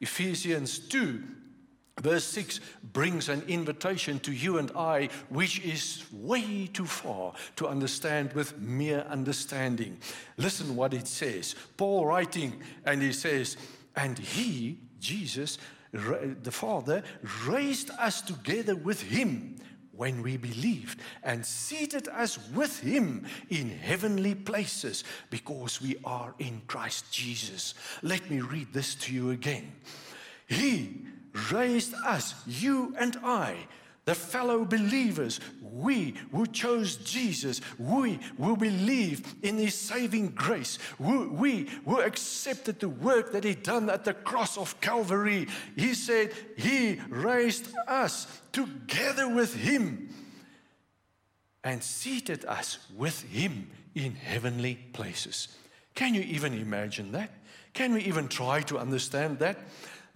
Ephesians 0.00 0.78
2 0.78 1.22
Verse 2.02 2.24
6 2.24 2.60
brings 2.92 3.30
an 3.30 3.42
invitation 3.48 4.18
to 4.20 4.32
you 4.32 4.58
and 4.58 4.70
I, 4.76 5.08
which 5.30 5.60
is 5.60 6.04
way 6.12 6.66
too 6.66 6.84
far 6.84 7.32
to 7.56 7.66
understand 7.66 8.34
with 8.34 8.58
mere 8.58 9.00
understanding. 9.08 9.96
Listen 10.36 10.76
what 10.76 10.92
it 10.92 11.08
says. 11.08 11.54
Paul 11.78 12.04
writing, 12.04 12.60
and 12.84 13.00
he 13.00 13.12
says, 13.12 13.56
And 13.96 14.18
he, 14.18 14.78
Jesus, 15.00 15.56
the 15.92 16.52
Father, 16.52 17.02
raised 17.46 17.88
us 17.92 18.20
together 18.20 18.76
with 18.76 19.00
him 19.00 19.56
when 19.96 20.22
we 20.22 20.36
believed 20.36 21.00
and 21.22 21.44
seated 21.44 22.08
us 22.08 22.38
with 22.54 22.80
him 22.80 23.26
in 23.50 23.70
heavenly 23.70 24.34
places 24.34 25.04
because 25.30 25.80
we 25.80 25.96
are 26.04 26.34
in 26.38 26.62
Christ 26.66 27.10
Jesus. 27.12 27.74
Let 28.02 28.30
me 28.30 28.40
read 28.40 28.72
this 28.72 28.94
to 28.96 29.12
you 29.12 29.30
again. 29.30 29.72
He 30.46 31.06
raised 31.50 31.94
us, 32.04 32.34
you 32.46 32.94
and 32.98 33.16
I, 33.22 33.56
the 34.06 34.14
fellow 34.14 34.64
believers, 34.64 35.40
we 35.60 36.14
who 36.30 36.46
chose 36.46 36.96
Jesus, 36.96 37.60
we 37.76 38.20
who 38.38 38.56
believe 38.56 39.34
in 39.42 39.58
his 39.58 39.74
saving 39.74 40.28
grace, 40.28 40.78
we, 40.98 41.68
who 41.84 42.00
accepted 42.00 42.78
the 42.80 42.88
work 42.88 43.32
that 43.32 43.44
he 43.44 43.54
done 43.54 43.90
at 43.90 44.04
the 44.04 44.14
cross 44.14 44.56
of 44.56 44.80
Calvary. 44.80 45.48
He 45.76 45.92
said 45.92 46.32
he 46.56 47.00
raised 47.08 47.68
us 47.88 48.26
together 48.52 49.28
with 49.28 49.54
him 49.54 50.08
and 51.64 51.82
seated 51.82 52.44
us 52.44 52.78
with 52.96 53.20
him 53.22 53.68
in 53.96 54.14
heavenly 54.14 54.76
places. 54.92 55.48
Can 55.96 56.14
you 56.14 56.20
even 56.22 56.54
imagine 56.54 57.10
that? 57.12 57.30
Can 57.74 57.92
we 57.92 58.02
even 58.02 58.28
try 58.28 58.60
to 58.62 58.78
understand 58.78 59.40
that? 59.40 59.58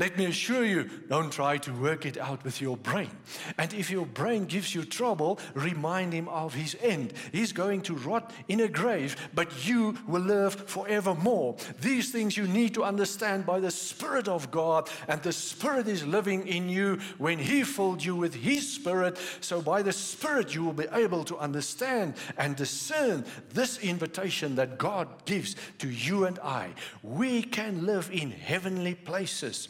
Let 0.00 0.16
me 0.16 0.24
assure 0.24 0.64
you, 0.64 0.88
don't 1.10 1.30
try 1.30 1.58
to 1.58 1.74
work 1.74 2.06
it 2.06 2.16
out 2.16 2.42
with 2.42 2.58
your 2.58 2.78
brain. 2.78 3.10
And 3.58 3.74
if 3.74 3.90
your 3.90 4.06
brain 4.06 4.46
gives 4.46 4.74
you 4.74 4.86
trouble, 4.86 5.38
remind 5.52 6.14
him 6.14 6.26
of 6.30 6.54
his 6.54 6.74
end. 6.80 7.12
He's 7.32 7.52
going 7.52 7.82
to 7.82 7.94
rot 7.94 8.32
in 8.48 8.60
a 8.60 8.68
grave, 8.68 9.14
but 9.34 9.68
you 9.68 9.98
will 10.08 10.22
live 10.22 10.54
forevermore. 10.54 11.56
These 11.82 12.12
things 12.12 12.34
you 12.34 12.48
need 12.48 12.72
to 12.74 12.82
understand 12.82 13.44
by 13.44 13.60
the 13.60 13.70
Spirit 13.70 14.26
of 14.26 14.50
God, 14.50 14.88
and 15.06 15.22
the 15.22 15.34
Spirit 15.34 15.86
is 15.86 16.06
living 16.06 16.48
in 16.48 16.70
you 16.70 16.98
when 17.18 17.38
He 17.38 17.62
filled 17.62 18.02
you 18.02 18.16
with 18.16 18.34
His 18.34 18.72
Spirit. 18.72 19.18
So, 19.42 19.60
by 19.60 19.82
the 19.82 19.92
Spirit, 19.92 20.54
you 20.54 20.64
will 20.64 20.72
be 20.72 20.88
able 20.94 21.24
to 21.24 21.36
understand 21.36 22.14
and 22.38 22.56
discern 22.56 23.26
this 23.52 23.76
invitation 23.80 24.54
that 24.54 24.78
God 24.78 25.26
gives 25.26 25.56
to 25.80 25.90
you 25.90 26.24
and 26.24 26.38
I. 26.38 26.70
We 27.02 27.42
can 27.42 27.84
live 27.84 28.08
in 28.10 28.30
heavenly 28.30 28.94
places. 28.94 29.68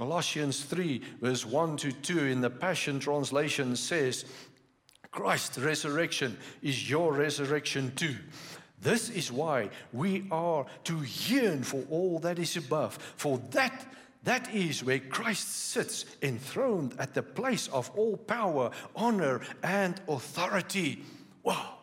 Colossians 0.00 0.64
3, 0.64 1.02
verse 1.20 1.44
1 1.44 1.76
to 1.76 1.92
2 1.92 2.24
in 2.24 2.40
the 2.40 2.48
Passion 2.48 2.98
Translation 2.98 3.76
says, 3.76 4.24
Christ's 5.10 5.58
resurrection 5.58 6.38
is 6.62 6.88
your 6.88 7.12
resurrection 7.12 7.92
too. 7.94 8.16
This 8.80 9.10
is 9.10 9.30
why 9.30 9.68
we 9.92 10.24
are 10.30 10.64
to 10.84 11.02
yearn 11.02 11.62
for 11.62 11.84
all 11.90 12.18
that 12.20 12.38
is 12.38 12.56
above, 12.56 12.94
for 13.16 13.42
that 13.50 13.92
that 14.22 14.54
is 14.54 14.82
where 14.82 15.00
Christ 15.00 15.46
sits 15.50 16.06
enthroned 16.22 16.94
at 16.98 17.12
the 17.12 17.22
place 17.22 17.68
of 17.68 17.90
all 17.94 18.16
power, 18.16 18.70
honor, 18.96 19.42
and 19.62 20.00
authority. 20.08 21.04
Wow, 21.42 21.74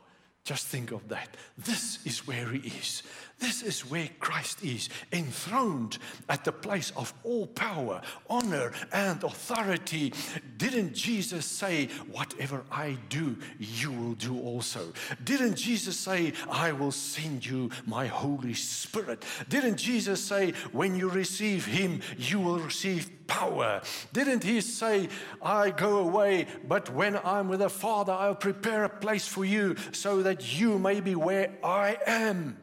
just 0.44 0.66
think 0.66 0.90
of 0.90 1.08
that. 1.10 1.38
This 1.56 2.00
is 2.04 2.26
where 2.26 2.50
he 2.50 2.68
is. 2.68 3.04
This 3.40 3.62
is 3.62 3.82
where 3.82 4.10
Christ 4.20 4.64
is, 4.64 4.90
enthroned 5.12 6.00
at 6.28 6.44
the 6.44 6.52
place 6.52 6.92
of 6.98 7.14
all 7.24 7.46
power, 7.46 8.02
honor, 8.30 8.72
and 8.92 9.24
authority. 9.24 10.14
Didn't 10.58 10.94
Jesus 10.94 11.46
say, 11.46 11.88
Whatever 12.12 12.64
I 12.72 12.98
do, 13.10 13.38
you 13.60 13.92
will 13.92 14.14
do 14.14 14.40
also? 14.40 14.92
Didn't 15.24 15.56
Jesus 15.56 16.00
say, 16.00 16.34
I 16.50 16.72
will 16.72 16.92
send 16.92 17.46
you 17.46 17.70
my 17.86 18.08
Holy 18.08 18.56
Spirit? 18.56 19.24
Didn't 19.50 19.78
Jesus 19.78 20.24
say, 20.24 20.54
When 20.72 20.96
you 20.96 21.10
receive 21.10 21.66
Him, 21.66 22.02
you 22.18 22.40
will 22.40 22.60
receive 22.60 23.12
power. 23.28 23.82
Didn't 24.14 24.44
he 24.44 24.62
say, 24.62 25.10
I 25.42 25.70
go 25.70 25.98
away, 25.98 26.48
but 26.68 26.90
when 26.90 27.18
I'm 27.24 27.50
with 27.50 27.60
the 27.60 27.70
Father, 27.70 28.14
I'll 28.14 28.36
prepare 28.36 28.86
a 28.86 28.90
place 28.90 29.28
for 29.28 29.46
you 29.46 29.76
so 29.92 30.24
that 30.24 30.60
you 30.60 30.80
may 30.80 31.02
be 31.02 31.16
where 31.16 31.52
I 31.64 31.98
am? 32.08 32.58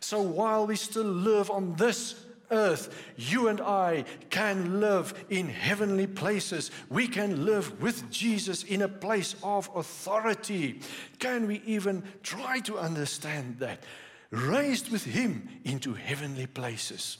So 0.00 0.20
while 0.20 0.66
we 0.66 0.76
still 0.76 1.04
live 1.04 1.50
on 1.50 1.76
this 1.76 2.14
earth, 2.50 2.94
you 3.16 3.48
and 3.48 3.60
I 3.60 4.04
can 4.30 4.80
live 4.80 5.14
in 5.30 5.48
heavenly 5.48 6.06
places. 6.06 6.70
We 6.88 7.06
can 7.06 7.44
live 7.44 7.80
with 7.80 8.10
Jesus 8.10 8.64
in 8.64 8.82
a 8.82 8.88
place 8.88 9.36
of 9.42 9.70
authority. 9.74 10.80
Can 11.18 11.46
we 11.46 11.62
even 11.64 12.02
try 12.22 12.60
to 12.60 12.78
understand 12.78 13.58
that? 13.60 13.82
Raised 14.30 14.90
with 14.90 15.04
Him 15.04 15.48
into 15.64 15.94
heavenly 15.94 16.46
places. 16.46 17.18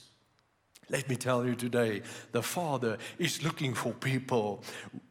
Let 0.91 1.07
me 1.07 1.15
tell 1.15 1.45
you 1.45 1.55
today, 1.55 2.01
the 2.33 2.43
Father 2.43 2.97
is 3.17 3.43
looking 3.43 3.73
for 3.73 3.93
people, 3.93 4.61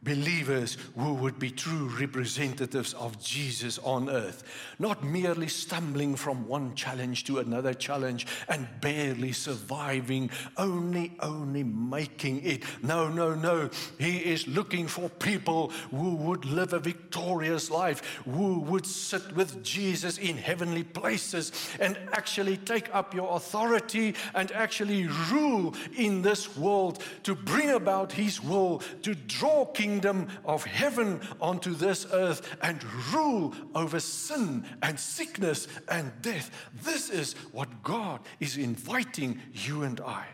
believers 0.03 0.77
who 0.95 1.15
would 1.15 1.39
be 1.39 1.49
true 1.49 1.89
representatives 1.99 2.93
of 2.93 3.19
Jesus 3.19 3.79
on 3.79 4.07
earth, 4.07 4.43
not 4.77 5.03
merely 5.03 5.47
stumbling 5.47 6.15
from 6.15 6.47
one 6.47 6.75
challenge 6.75 7.23
to 7.23 7.39
another 7.39 7.73
challenge 7.73 8.27
and 8.47 8.67
barely 8.79 9.31
surviving, 9.31 10.29
only, 10.55 11.13
only 11.19 11.63
making 11.63 12.45
it. 12.45 12.61
No, 12.83 13.09
no, 13.09 13.33
no. 13.33 13.71
He 13.97 14.19
is 14.19 14.47
looking 14.47 14.87
for 14.87 15.09
people 15.09 15.69
who 15.89 16.13
would 16.17 16.45
live 16.45 16.73
a 16.73 16.79
victorious 16.79 17.71
life, 17.71 18.21
who 18.25 18.59
would 18.59 18.85
sit 18.85 19.35
with 19.35 19.63
Jesus 19.63 20.19
in 20.19 20.37
heavenly 20.37 20.83
places 20.83 21.51
and 21.79 21.97
actually 22.11 22.57
take 22.57 22.93
up 22.93 23.15
your 23.15 23.35
authority 23.35 24.13
and 24.35 24.51
actually 24.51 25.07
rule 25.31 25.70
in 25.95 26.21
this 26.21 26.57
world 26.57 27.03
to 27.23 27.35
bring 27.35 27.69
about 27.69 28.11
his 28.11 28.41
will, 28.41 28.79
to 29.01 29.15
draw 29.15 29.65
kingdom 29.65 30.27
of 30.45 30.63
heaven 30.63 31.21
onto 31.39 31.73
this 31.73 32.05
earth 32.11 32.55
and 32.61 32.83
rule 33.13 33.53
over 33.75 33.99
sin 33.99 34.65
and 34.81 34.99
sickness 34.99 35.67
and 35.87 36.11
death. 36.21 36.51
This 36.83 37.09
is 37.09 37.33
what 37.51 37.83
God 37.83 38.21
is 38.39 38.57
inviting 38.57 39.39
you 39.53 39.83
and 39.83 39.99
I. 40.01 40.25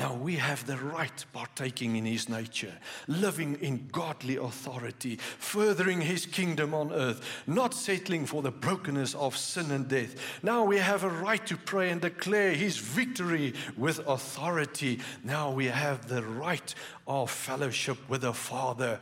Now 0.00 0.14
we 0.14 0.36
have 0.36 0.66
the 0.66 0.78
right 0.78 1.26
partaking 1.34 1.96
in 1.96 2.06
his 2.06 2.26
nature, 2.26 2.72
living 3.06 3.56
in 3.60 3.86
godly 3.92 4.36
authority, 4.36 5.16
furthering 5.16 6.00
his 6.00 6.24
kingdom 6.24 6.72
on 6.72 6.90
earth, 6.90 7.20
not 7.46 7.74
settling 7.74 8.24
for 8.24 8.40
the 8.40 8.50
brokenness 8.50 9.14
of 9.14 9.36
sin 9.36 9.70
and 9.70 9.86
death. 9.86 10.14
Now 10.42 10.64
we 10.64 10.78
have 10.78 11.04
a 11.04 11.10
right 11.10 11.46
to 11.46 11.56
pray 11.58 11.90
and 11.90 12.00
declare 12.00 12.52
his 12.52 12.78
victory 12.78 13.52
with 13.76 13.98
authority. 14.08 15.00
Now 15.22 15.50
we 15.50 15.66
have 15.66 16.08
the 16.08 16.22
right 16.22 16.74
of 17.06 17.30
fellowship 17.30 17.98
with 18.08 18.22
the 18.22 18.32
Father 18.32 19.00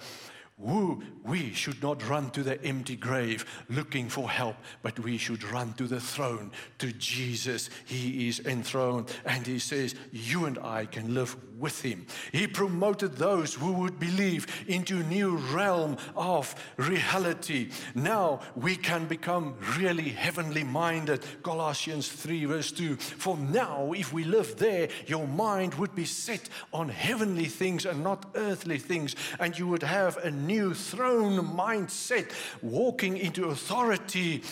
who 0.65 1.03
we 1.25 1.53
should 1.53 1.83
not 1.83 2.07
run 2.09 2.31
to 2.31 2.43
the 2.43 2.63
empty 2.65 2.97
grave 2.97 3.45
looking 3.69 4.09
for 4.09 4.29
help, 4.29 4.57
but 4.83 4.99
we 4.99 5.19
should 5.19 5.45
run 5.45 5.73
to 5.75 5.87
the 5.87 6.01
throne, 6.01 6.51
to 6.79 6.93
Jesus. 6.93 7.71
He 7.85 8.29
is 8.29 8.41
enthroned, 8.41 9.13
and 9.25 9.47
He 9.47 9.59
says, 9.59 9.95
You 10.11 10.47
and 10.47 10.59
I 10.59 10.87
can 10.87 11.15
live 11.15 11.37
with 11.59 11.83
Him. 11.83 12.07
He 12.33 12.47
promoted 12.47 13.17
those 13.17 13.55
who 13.55 13.73
would 13.75 13.99
believe 13.99 14.47
into 14.67 15.03
new 15.05 15.37
realm 15.37 15.97
of 16.17 16.55
reality. 16.77 17.71
Now 17.95 18.41
we 18.57 18.77
can 18.77 19.07
become 19.07 19.55
really 19.77 20.09
heavenly 20.09 20.65
minded. 20.65 21.25
Colossians 21.43 22.09
3, 22.09 22.47
verse 22.47 22.73
2. 22.73 22.97
For 22.97 23.37
now, 23.37 23.93
if 23.93 24.13
we 24.13 24.25
live 24.25 24.57
there, 24.57 24.89
your 25.07 25.27
mind 25.27 25.75
would 25.75 25.95
be 25.95 26.05
set 26.05 26.49
on 26.73 26.89
heavenly 26.89 27.47
things 27.47 27.85
and 27.87 28.03
not 28.03 28.27
earthly 28.35 28.79
things, 28.79 29.15
and 29.39 29.59
you 29.59 29.69
would 29.69 29.83
have 29.83 30.17
a 30.19 30.31
new 30.49 30.75
throne 30.75 31.39
mindset, 31.57 32.33
walking 32.63 33.17
into 33.17 33.51
authority, 33.51 34.43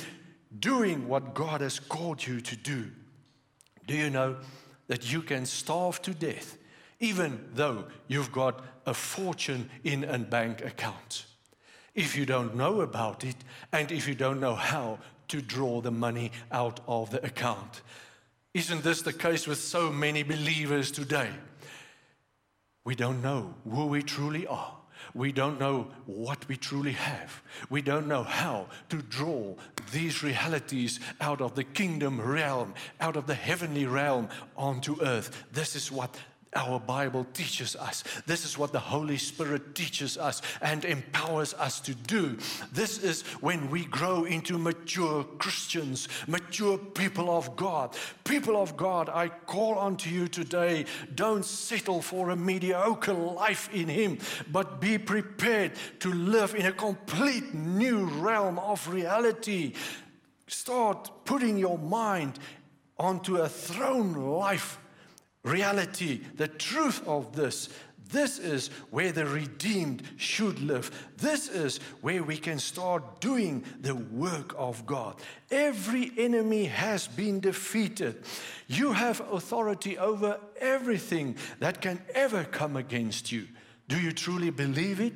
doing 0.61 1.09
what 1.09 1.35
God 1.35 1.61
has 1.63 1.81
called 1.81 2.25
you 2.25 2.41
to 2.43 2.57
do. 2.57 2.91
Do 3.89 3.97
you 3.97 4.11
know 4.11 4.37
that 4.87 5.13
you 5.13 5.23
can 5.23 5.47
starve 5.47 6.01
to 6.03 6.15
death 6.15 6.59
even 7.01 7.49
though 7.55 7.85
you've 8.09 8.33
got 8.33 8.65
a 8.87 8.95
fortune 8.95 9.69
in 9.85 10.05
a 10.05 10.19
bank 10.19 10.65
account? 10.65 11.27
If 11.95 12.17
you 12.17 12.27
don't 12.27 12.55
know 12.55 12.83
about 12.83 13.25
it 13.25 13.37
and 13.73 13.91
if 13.91 14.07
you 14.07 14.15
don't 14.15 14.41
know 14.41 14.55
how 14.55 14.99
to 15.29 15.43
draw 15.43 15.81
the 15.81 15.91
money 15.91 16.31
out 16.53 16.81
of 16.87 17.11
the 17.11 17.25
account. 17.25 17.83
Isn't 18.55 18.83
this 18.83 19.03
the 19.03 19.13
case 19.13 19.47
with 19.47 19.59
so 19.59 19.91
many 19.91 20.23
believers 20.23 20.91
today? 20.91 21.31
We 22.85 22.95
don't 22.95 23.21
know 23.23 23.55
who 23.69 23.87
we 23.87 24.03
truly 24.03 24.47
are. 24.47 24.77
We 25.17 25.33
don't 25.33 25.59
know 25.59 25.89
what 26.05 26.47
we 26.47 26.59
truly 26.59 26.93
have. 26.93 27.43
We 27.71 27.81
don't 27.81 28.07
know 28.07 28.23
how 28.23 28.67
to 28.91 28.99
draw 28.99 29.55
these 29.91 30.23
realities 30.23 31.01
out 31.23 31.41
of 31.41 31.55
the 31.55 31.65
kingdom 31.65 32.21
realm, 32.21 32.75
out 33.01 33.17
of 33.17 33.27
the 33.27 33.35
heavenly 33.35 33.87
realm 33.87 34.29
onto 34.59 35.03
earth. 35.03 35.45
This 35.51 35.75
is 35.75 35.91
what 35.91 36.19
our 36.57 36.81
Bible 36.81 37.27
teaches 37.33 37.77
us. 37.77 38.03
This 38.27 38.45
is 38.45 38.59
what 38.59 38.73
the 38.73 38.81
Holy 38.81 39.19
Spirit 39.19 39.75
teaches 39.75 40.17
us 40.17 40.43
and 40.61 40.85
empowers 40.85 41.55
us 41.55 41.79
to 41.81 41.95
do. 41.95 42.37
This 42.73 42.99
is 42.99 43.23
when 43.41 43.71
we 43.71 43.85
grow 43.85 44.25
into 44.25 44.59
mature 44.59 45.25
Christians, 45.39 46.09
mature 46.27 46.79
people 46.79 47.31
of 47.31 47.55
God. 47.57 47.97
People 48.25 48.57
of 48.61 48.77
God, 48.77 49.09
I 49.09 49.29
call 49.29 49.79
unto 49.79 50.11
you 50.11 50.29
today 50.29 50.87
don't 51.15 51.45
settle 51.45 52.03
for 52.03 52.31
a 52.31 52.37
mediocre 52.37 53.13
life 53.13 53.69
in 53.73 53.89
Him, 53.89 54.19
but 54.51 54.81
be 54.81 54.99
prepared 54.99 55.73
to 56.01 56.13
live 56.13 56.55
in 56.55 56.67
a 56.67 56.73
complete 56.73 57.55
new 57.55 58.05
realm 58.05 58.59
of 58.59 58.89
reality. 58.89 59.75
Start 60.47 61.11
putting 61.25 61.59
your 61.59 61.79
mind 61.79 62.39
onto 62.99 63.37
a 63.37 63.49
throne 63.49 64.15
life 64.15 64.79
reality, 65.47 66.21
the 66.35 66.49
truth 66.49 67.07
of 67.07 67.35
this. 67.35 67.69
This 68.11 68.39
is 68.39 68.69
where 68.91 69.11
the 69.11 69.27
redeemed 69.27 70.03
should 70.17 70.61
live. 70.61 71.09
This 71.17 71.49
is 71.49 71.79
where 72.03 72.23
we 72.23 72.37
can 72.37 72.59
start 72.59 73.21
doing 73.21 73.65
the 73.81 73.97
work 73.97 74.55
of 74.57 74.87
God. 74.87 75.17
Every 75.51 76.13
enemy 76.17 76.67
has 76.67 77.09
been 77.09 77.41
defeated. 77.41 78.23
You 78.69 78.93
have 78.93 79.21
authority 79.33 79.99
over 79.99 80.39
everything 80.61 81.37
that 81.59 81.81
can 81.81 82.01
ever 82.15 82.45
come 82.45 82.77
against 82.77 83.33
you. 83.33 83.49
Do 83.89 84.01
you 84.01 84.13
truly 84.13 84.51
believe 84.51 85.01
it? 85.01 85.15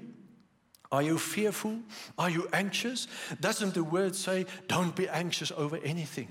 Are 0.92 1.02
you 1.02 1.18
fearful? 1.18 1.78
Are 2.18 2.30
you 2.30 2.48
anxious? 2.52 3.06
Doesn't 3.40 3.74
the 3.74 3.84
word 3.84 4.16
say, 4.16 4.46
don't 4.66 4.94
be 4.96 5.08
anxious 5.08 5.52
over 5.52 5.78
anything? 5.84 6.28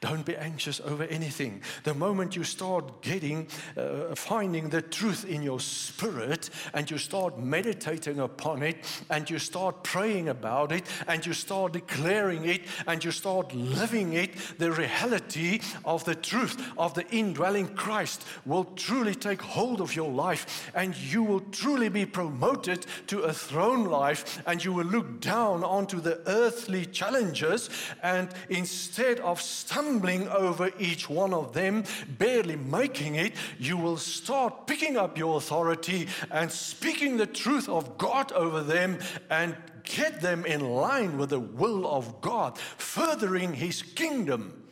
Don't 0.00 0.24
be 0.24 0.36
anxious 0.36 0.80
over 0.80 1.04
anything. 1.04 1.62
The 1.84 1.94
moment 1.94 2.36
you 2.36 2.44
start 2.44 3.02
getting, 3.02 3.48
uh, 3.76 4.14
finding 4.14 4.68
the 4.68 4.82
truth 4.82 5.24
in 5.24 5.42
your 5.42 5.60
spirit 5.60 6.50
and 6.74 6.90
you 6.90 6.98
start 6.98 7.38
meditating 7.38 8.20
upon 8.20 8.62
it 8.62 8.84
and 9.10 9.28
you 9.28 9.38
start 9.38 9.82
praying 9.82 10.28
about 10.28 10.72
it 10.72 10.84
and 11.08 11.24
you 11.24 11.32
start 11.32 11.72
declaring 11.72 12.44
it 12.44 12.62
and 12.86 13.02
you 13.04 13.10
start 13.10 13.54
living 13.54 14.12
it, 14.12 14.34
the 14.58 14.70
reality 14.70 15.60
of 15.84 16.04
the 16.04 16.14
truth 16.14 16.72
of 16.76 16.94
the 16.94 17.08
indwelling 17.08 17.68
Christ 17.74 18.24
will 18.44 18.64
truly 18.64 19.14
take 19.14 19.40
hold 19.40 19.80
of 19.80 19.96
your 19.96 20.10
life 20.10 20.70
and 20.74 20.96
you 20.96 21.22
will 21.22 21.40
truly 21.40 21.88
be 21.88 22.04
promoted 22.04 22.86
to 23.06 23.20
a 23.22 23.32
throne 23.32 23.85
life 23.86 24.42
and 24.46 24.64
you 24.64 24.72
will 24.72 24.86
look 24.86 25.20
down 25.20 25.64
onto 25.64 26.00
the 26.00 26.20
earthly 26.26 26.86
challenges 26.86 27.70
and 28.02 28.28
instead 28.48 29.20
of 29.20 29.40
stumbling 29.40 30.28
over 30.28 30.70
each 30.78 31.08
one 31.08 31.32
of 31.32 31.52
them, 31.52 31.84
barely 32.18 32.56
making 32.56 33.14
it, 33.14 33.34
you 33.58 33.76
will 33.76 33.96
start 33.96 34.66
picking 34.66 34.96
up 34.96 35.16
your 35.16 35.36
authority 35.36 36.08
and 36.30 36.50
speaking 36.50 37.16
the 37.16 37.26
truth 37.26 37.68
of 37.68 37.98
God 37.98 38.32
over 38.32 38.62
them 38.62 38.98
and 39.30 39.56
get 39.86 40.20
them 40.20 40.44
in 40.44 40.60
line 40.60 41.16
with 41.16 41.30
the 41.30 41.40
will 41.40 41.86
of 41.86 42.20
God, 42.20 42.58
furthering 42.58 43.54
His 43.54 43.82
kingdom. 43.82 44.64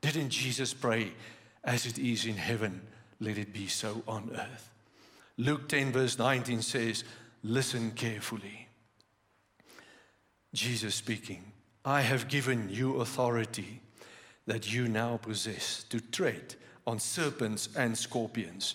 Didn't 0.00 0.30
Jesus 0.30 0.74
pray, 0.74 1.12
as 1.64 1.86
it 1.86 1.98
is 1.98 2.26
in 2.26 2.36
heaven, 2.36 2.82
let 3.20 3.38
it 3.38 3.52
be 3.52 3.66
so 3.68 4.02
on 4.06 4.30
earth? 4.34 4.70
Luke 5.38 5.68
10, 5.68 5.92
verse 5.92 6.18
19 6.18 6.62
says, 6.62 7.04
Listen 7.48 7.92
carefully. 7.92 8.66
Jesus 10.52 10.96
speaking, 10.96 11.44
I 11.84 12.00
have 12.00 12.26
given 12.26 12.68
you 12.68 12.96
authority 12.96 13.82
that 14.48 14.72
you 14.72 14.88
now 14.88 15.18
possess 15.18 15.84
to 15.84 16.00
tread 16.00 16.56
on 16.88 16.98
serpents 16.98 17.68
and 17.76 17.96
scorpions, 17.96 18.74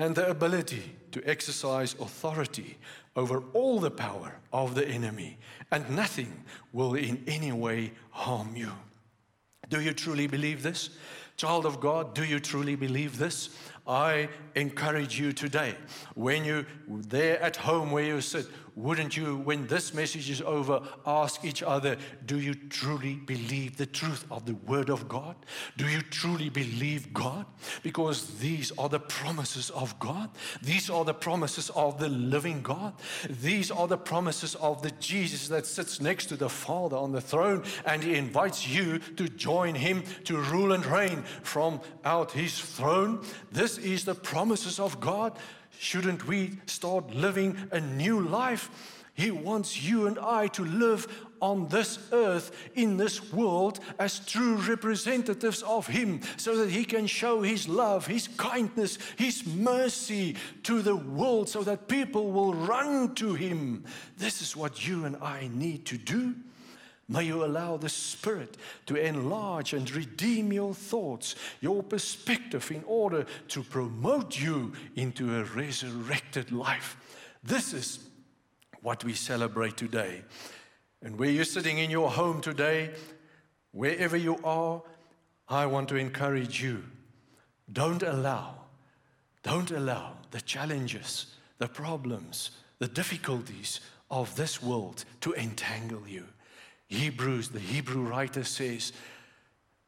and 0.00 0.16
the 0.16 0.28
ability 0.28 0.82
to 1.12 1.22
exercise 1.30 1.94
authority 2.00 2.76
over 3.14 3.44
all 3.52 3.78
the 3.78 3.90
power 3.90 4.34
of 4.52 4.74
the 4.74 4.88
enemy, 4.88 5.38
and 5.70 5.88
nothing 5.88 6.42
will 6.72 6.94
in 6.94 7.22
any 7.28 7.52
way 7.52 7.92
harm 8.10 8.56
you. 8.56 8.72
Do 9.68 9.80
you 9.80 9.92
truly 9.92 10.26
believe 10.26 10.64
this? 10.64 10.90
Child 11.36 11.66
of 11.66 11.78
God, 11.78 12.16
do 12.16 12.24
you 12.24 12.40
truly 12.40 12.74
believe 12.74 13.16
this? 13.16 13.56
I 13.86 14.28
encourage 14.54 15.18
you 15.18 15.32
today, 15.32 15.74
when 16.14 16.44
you're 16.44 16.66
there 16.88 17.40
at 17.42 17.56
home 17.56 17.90
where 17.90 18.04
you 18.04 18.20
sit, 18.20 18.46
wouldn't 18.74 19.16
you, 19.16 19.36
when 19.36 19.66
this 19.66 19.92
message 19.92 20.30
is 20.30 20.40
over, 20.40 20.80
ask 21.06 21.44
each 21.44 21.62
other, 21.62 21.96
do 22.24 22.40
you 22.40 22.54
truly 22.54 23.16
believe 23.16 23.76
the 23.76 23.84
truth 23.84 24.24
of 24.30 24.46
the 24.46 24.54
Word 24.54 24.88
of 24.88 25.08
God? 25.08 25.36
Do 25.76 25.86
you 25.86 26.00
truly 26.00 26.48
believe 26.48 27.12
God? 27.12 27.44
Because 27.82 28.38
these 28.38 28.72
are 28.78 28.88
the 28.88 29.00
promises 29.00 29.68
of 29.70 29.98
God. 29.98 30.30
These 30.62 30.88
are 30.88 31.04
the 31.04 31.12
promises 31.12 31.70
of 31.70 31.98
the 31.98 32.08
living 32.08 32.62
God. 32.62 32.94
These 33.28 33.70
are 33.70 33.86
the 33.86 33.98
promises 33.98 34.54
of 34.54 34.80
the 34.80 34.90
Jesus 34.92 35.48
that 35.48 35.66
sits 35.66 36.00
next 36.00 36.26
to 36.26 36.36
the 36.36 36.48
Father 36.48 36.96
on 36.96 37.12
the 37.12 37.20
throne 37.20 37.64
and 37.84 38.02
He 38.02 38.14
invites 38.14 38.66
you 38.66 39.00
to 39.16 39.28
join 39.28 39.74
Him 39.74 40.02
to 40.24 40.38
rule 40.38 40.72
and 40.72 40.86
reign 40.86 41.24
from 41.42 41.80
out 42.06 42.32
His 42.32 42.58
throne. 42.58 43.22
This 43.50 43.76
is 43.82 44.04
the 44.04 44.14
promises 44.14 44.78
of 44.78 45.00
God. 45.00 45.38
Shouldn't 45.78 46.26
we 46.26 46.58
start 46.66 47.14
living 47.14 47.56
a 47.70 47.80
new 47.80 48.20
life? 48.20 48.70
He 49.14 49.30
wants 49.30 49.82
you 49.82 50.06
and 50.06 50.18
I 50.18 50.46
to 50.48 50.64
live 50.64 51.06
on 51.40 51.68
this 51.68 51.98
earth, 52.12 52.50
in 52.74 52.96
this 52.96 53.32
world, 53.32 53.80
as 53.98 54.20
true 54.20 54.54
representatives 54.56 55.62
of 55.62 55.86
Him, 55.86 56.20
so 56.36 56.56
that 56.56 56.70
He 56.70 56.84
can 56.84 57.06
show 57.06 57.42
His 57.42 57.68
love, 57.68 58.06
His 58.06 58.28
kindness, 58.28 58.98
His 59.16 59.44
mercy 59.44 60.36
to 60.62 60.80
the 60.80 60.96
world, 60.96 61.48
so 61.48 61.62
that 61.62 61.88
people 61.88 62.30
will 62.30 62.54
run 62.54 63.14
to 63.16 63.34
Him. 63.34 63.84
This 64.16 64.40
is 64.40 64.56
what 64.56 64.86
you 64.86 65.04
and 65.04 65.16
I 65.16 65.50
need 65.52 65.84
to 65.86 65.98
do. 65.98 66.34
May 67.12 67.24
you 67.24 67.44
allow 67.44 67.76
the 67.76 67.90
Spirit 67.90 68.56
to 68.86 68.96
enlarge 68.96 69.74
and 69.74 69.90
redeem 69.90 70.50
your 70.50 70.72
thoughts, 70.72 71.34
your 71.60 71.82
perspective, 71.82 72.70
in 72.70 72.82
order 72.86 73.26
to 73.48 73.62
promote 73.62 74.40
you 74.40 74.72
into 74.96 75.36
a 75.36 75.44
resurrected 75.44 76.52
life. 76.52 76.96
This 77.44 77.74
is 77.74 78.08
what 78.80 79.04
we 79.04 79.12
celebrate 79.12 79.76
today. 79.76 80.22
And 81.02 81.18
where 81.18 81.28
you're 81.28 81.44
sitting 81.44 81.76
in 81.76 81.90
your 81.90 82.10
home 82.10 82.40
today, 82.40 82.92
wherever 83.72 84.16
you 84.16 84.38
are, 84.42 84.82
I 85.50 85.66
want 85.66 85.90
to 85.90 85.96
encourage 85.96 86.62
you. 86.62 86.82
Don't 87.70 88.02
allow, 88.02 88.54
don't 89.42 89.70
allow 89.70 90.14
the 90.30 90.40
challenges, 90.40 91.26
the 91.58 91.68
problems, 91.68 92.52
the 92.78 92.88
difficulties 92.88 93.80
of 94.10 94.34
this 94.34 94.62
world 94.62 95.04
to 95.20 95.34
entangle 95.34 96.08
you. 96.08 96.24
Hebrews, 96.92 97.48
the 97.48 97.58
Hebrew 97.58 98.02
writer 98.02 98.44
says, 98.44 98.92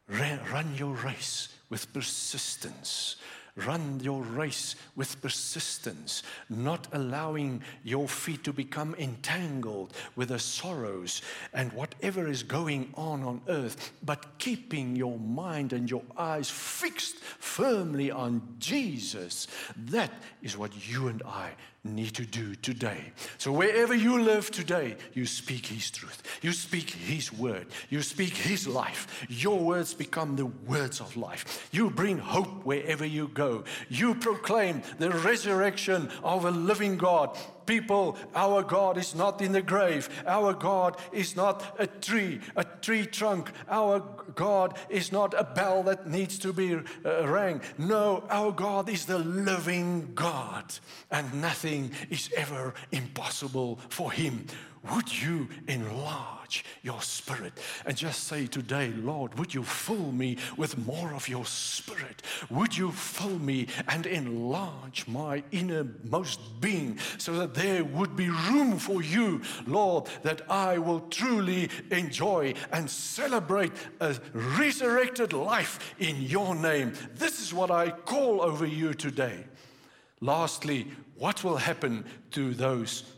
run 0.09 0.75
your 0.77 0.95
race 0.95 1.49
with 1.69 1.93
persistence. 1.93 3.17
Run 3.57 4.01
your 4.01 4.23
race 4.23 4.75
with 4.97 5.23
persistence, 5.23 6.25
not 6.51 6.89
allowing 6.93 7.63
your 7.85 8.09
feet 8.09 8.43
to 8.45 8.53
become 8.53 8.97
entangled 8.99 9.93
with 10.17 10.31
the 10.31 10.41
sorrows 10.41 11.23
and 11.53 11.73
whatever 11.73 12.27
is 12.27 12.43
going 12.43 12.93
on 12.95 13.23
on 13.23 13.41
earth, 13.47 13.93
but 14.03 14.39
keeping 14.39 14.97
your 14.97 15.21
mind 15.21 15.73
and 15.73 15.89
your 15.89 16.03
eyes 16.17 16.51
fixed 16.51 17.17
firmly 17.19 18.11
on 18.11 18.43
Jesus. 18.59 19.47
That 19.77 20.13
is 20.43 20.59
what 20.59 20.73
you 20.89 21.07
and 21.07 21.23
I 21.23 21.53
need 21.85 22.15
to 22.15 22.25
do 22.25 22.55
today. 22.57 23.13
So, 23.37 23.53
wherever 23.53 23.95
you 23.95 24.23
live 24.23 24.51
today, 24.51 24.97
you 25.13 25.27
speak 25.27 25.67
His 25.67 25.91
truth, 25.91 26.23
you 26.43 26.53
speak 26.53 26.91
His 26.91 27.33
word, 27.33 27.67
you 27.91 28.01
speak 28.03 28.35
His 28.35 28.67
life. 28.67 29.27
Your 29.29 29.59
words 29.59 29.93
become 29.93 30.37
the 30.37 30.47
words 30.47 31.01
of 31.01 31.17
life. 31.17 31.69
You 31.73 31.91
bring 31.91 32.19
hope 32.19 32.65
wherever 32.65 33.05
you 33.05 33.29
go. 33.29 33.65
You 33.91 34.15
proclaim 34.15 34.83
the 34.99 35.11
resurrection 35.11 36.09
of 36.23 36.47
a 36.47 36.51
living 36.51 36.97
God 36.97 37.37
people, 37.67 38.17
our 38.35 38.63
God 38.63 38.99
is 38.99 39.15
not 39.15 39.41
in 39.41 39.53
the 39.53 39.63
grave. 39.63 40.09
Our 40.27 40.53
God 40.53 40.97
is 41.13 41.37
not 41.37 41.77
a 41.79 41.87
tree, 41.87 42.41
a 42.57 42.65
tree 42.65 43.07
trunk. 43.07 43.51
Our 43.69 44.01
God 44.35 44.79
is 44.89 45.13
not 45.13 45.35
a 45.39 45.45
bell 45.45 45.83
that 45.85 46.09
needs 46.09 46.39
to 46.41 46.53
be 46.53 46.75
uh, 46.75 47.27
rang. 47.27 47.61
No, 47.79 48.25
our 48.31 48.53
God 48.53 48.89
is 48.89 49.07
the 49.07 49.19
living 49.19 50.13
God, 50.15 50.75
and 51.11 51.41
nothing 51.41 51.93
is 52.11 52.31
ever 52.37 52.75
impossible 52.93 53.79
for 53.89 54.13
him. 54.13 54.47
Would 54.93 55.23
you 55.23 55.49
enlarge 55.67 56.65
your 56.83 57.01
spirit 57.01 57.55
and 57.87 57.97
just 57.97 58.25
say 58.25 58.47
today, 58.47 58.93
Lord, 58.97 59.39
would 59.39 59.55
you 59.55 59.63
fill 59.63 60.13
me 60.13 60.37
with 60.59 60.77
more 60.87 61.15
of 61.15 61.27
your 61.27 61.47
spirit? 61.47 62.23
Would 62.51 62.77
you 62.77 62.93
fill 62.93 63.39
me 63.39 63.69
and 63.89 64.05
enlarge 64.05 65.09
my 65.09 65.43
innermost 65.53 66.61
being 66.61 66.99
so 67.17 67.33
that 67.39 67.55
there 67.55 67.83
would 67.83 68.15
be 68.15 68.29
room 68.29 68.79
for 68.79 69.03
you, 69.03 69.41
Lord, 69.67 70.09
that 70.23 70.43
I 70.51 70.77
will 70.77 71.01
truly 71.01 71.71
enjoy 71.91 72.55
and 72.71 72.91
celebrate 72.91 73.73
a 74.01 74.17
resurrected 74.33 75.33
life 75.33 75.95
in 75.99 76.21
your 76.21 76.55
name? 76.55 76.93
This 77.15 77.41
is 77.41 77.55
what 77.55 77.71
I 77.71 77.91
call 77.91 78.43
over 78.43 78.67
you 78.67 78.93
today. 78.93 79.45
Lastly, 80.21 80.89
what 81.17 81.43
will 81.45 81.57
happen 81.57 82.05
to 82.33 82.55
those 82.55 83.14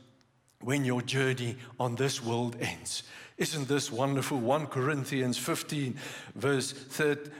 when 0.60 0.84
your 0.84 1.02
journey 1.02 1.56
on 1.78 1.96
this 1.96 2.22
world 2.22 2.56
ends. 2.60 3.02
Isn't 3.38 3.68
this 3.68 3.92
wonderful? 3.92 4.38
1 4.38 4.68
Corinthians 4.68 5.36
15, 5.36 5.96
verse 6.34 6.72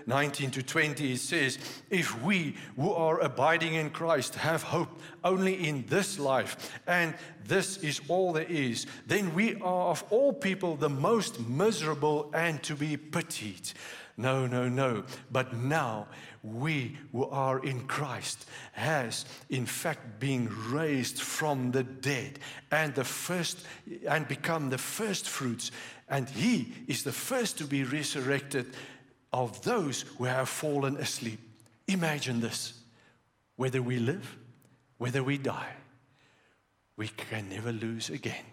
19 0.07 0.51
to 0.51 0.63
20, 0.63 1.13
it 1.13 1.19
says, 1.19 1.59
If 1.89 2.23
we 2.23 2.55
who 2.77 2.93
are 2.93 3.21
abiding 3.21 3.75
in 3.75 3.89
Christ 3.89 4.35
have 4.35 4.63
hope 4.63 5.01
only 5.25 5.67
in 5.67 5.87
this 5.87 6.19
life, 6.19 6.79
and 6.87 7.15
this 7.47 7.79
is 7.79 8.03
all 8.09 8.35
there 8.35 8.45
is, 8.45 8.85
then 9.07 9.35
we 9.35 9.55
are 9.63 9.89
of 9.89 10.05
all 10.11 10.35
people 10.35 10.77
the 10.77 10.91
most 10.91 11.41
miserable 11.41 12.31
and 12.35 12.63
to 12.65 12.75
be 12.75 12.99
pitied. 12.99 13.73
No, 14.19 14.47
no, 14.47 14.69
no. 14.69 15.05
But 15.31 15.55
now 15.55 16.09
we 16.55 16.97
who 17.13 17.27
are 17.27 17.59
in 17.65 17.87
Christ 17.87 18.47
has 18.73 19.25
in 19.51 19.67
fact 19.67 20.21
been 20.21 20.49
raised 20.71 21.21
from 21.21 21.73
the 21.73 21.83
dead 21.83 22.39
and 22.71 22.95
the 22.95 23.05
first 23.05 23.65
and 24.09 24.27
become 24.29 24.71
the 24.71 24.79
first 24.79 25.29
fruits. 25.29 25.71
And 26.09 26.29
he 26.29 26.73
is 26.87 27.03
the 27.03 27.13
first 27.13 27.59
to 27.59 27.65
be 27.65 27.85
resurrected 27.85 28.67
of 29.33 29.63
those 29.63 30.03
who 30.19 30.25
have 30.25 30.49
fallen 30.49 30.97
asleep. 30.97 31.41
Imagine 31.89 32.41
this. 32.41 32.75
Whether 33.57 33.83
we 33.83 33.99
live 33.99 34.37
whether 34.99 35.23
we 35.23 35.39
die 35.39 35.75
we 36.97 37.09
can 37.09 37.49
never 37.49 37.73
lose 37.73 38.11
again 38.11 38.45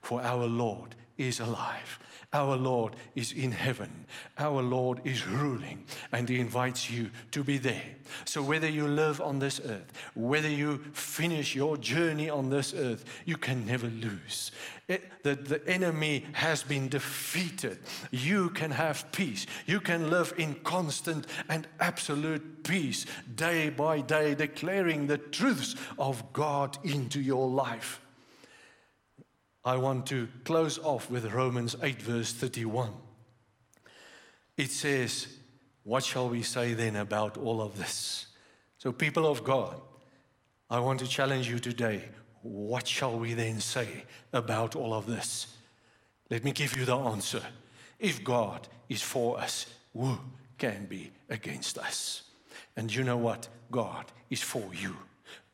for 0.00 0.20
our 0.22 0.46
lord 0.46 0.94
is 1.16 1.40
alive 1.40 1.98
our 2.32 2.56
Lord 2.56 2.96
is 3.14 3.32
in 3.32 3.52
heaven. 3.52 4.06
Our 4.38 4.62
Lord 4.62 5.00
is 5.04 5.26
ruling, 5.26 5.84
and 6.12 6.28
He 6.28 6.40
invites 6.40 6.90
you 6.90 7.10
to 7.30 7.44
be 7.44 7.58
there. 7.58 7.96
So, 8.24 8.42
whether 8.42 8.68
you 8.68 8.86
live 8.86 9.20
on 9.20 9.38
this 9.38 9.60
earth, 9.64 9.92
whether 10.14 10.48
you 10.48 10.78
finish 10.92 11.54
your 11.54 11.76
journey 11.76 12.28
on 12.28 12.50
this 12.50 12.74
earth, 12.74 13.04
you 13.24 13.36
can 13.36 13.66
never 13.66 13.86
lose. 13.86 14.52
It, 14.88 15.22
the, 15.22 15.34
the 15.34 15.66
enemy 15.68 16.24
has 16.32 16.62
been 16.62 16.88
defeated. 16.88 17.78
You 18.10 18.50
can 18.50 18.70
have 18.70 19.10
peace. 19.12 19.46
You 19.66 19.80
can 19.80 20.10
live 20.10 20.34
in 20.36 20.54
constant 20.62 21.26
and 21.48 21.66
absolute 21.80 22.62
peace 22.62 23.06
day 23.34 23.70
by 23.70 24.00
day, 24.00 24.34
declaring 24.34 25.06
the 25.06 25.18
truths 25.18 25.74
of 25.98 26.32
God 26.32 26.78
into 26.84 27.20
your 27.20 27.48
life. 27.48 28.00
I 29.66 29.76
want 29.78 30.06
to 30.06 30.28
close 30.44 30.78
off 30.78 31.10
with 31.10 31.32
Romans 31.32 31.74
8, 31.82 32.00
verse 32.00 32.32
31. 32.32 32.92
It 34.56 34.70
says, 34.70 35.26
What 35.82 36.04
shall 36.04 36.28
we 36.28 36.42
say 36.42 36.72
then 36.72 36.94
about 36.94 37.36
all 37.36 37.60
of 37.60 37.76
this? 37.76 38.26
So, 38.78 38.92
people 38.92 39.26
of 39.26 39.42
God, 39.42 39.80
I 40.70 40.78
want 40.78 41.00
to 41.00 41.08
challenge 41.08 41.50
you 41.50 41.58
today. 41.58 42.04
What 42.42 42.86
shall 42.86 43.18
we 43.18 43.34
then 43.34 43.58
say 43.58 44.04
about 44.32 44.76
all 44.76 44.94
of 44.94 45.06
this? 45.06 45.48
Let 46.30 46.44
me 46.44 46.52
give 46.52 46.76
you 46.76 46.84
the 46.84 46.96
answer. 46.96 47.42
If 47.98 48.22
God 48.22 48.68
is 48.88 49.02
for 49.02 49.40
us, 49.40 49.66
who 49.92 50.16
can 50.58 50.86
be 50.86 51.10
against 51.28 51.76
us? 51.76 52.22
And 52.76 52.94
you 52.94 53.02
know 53.02 53.16
what? 53.16 53.48
God 53.72 54.04
is 54.30 54.42
for 54.42 54.70
you. 54.72 54.96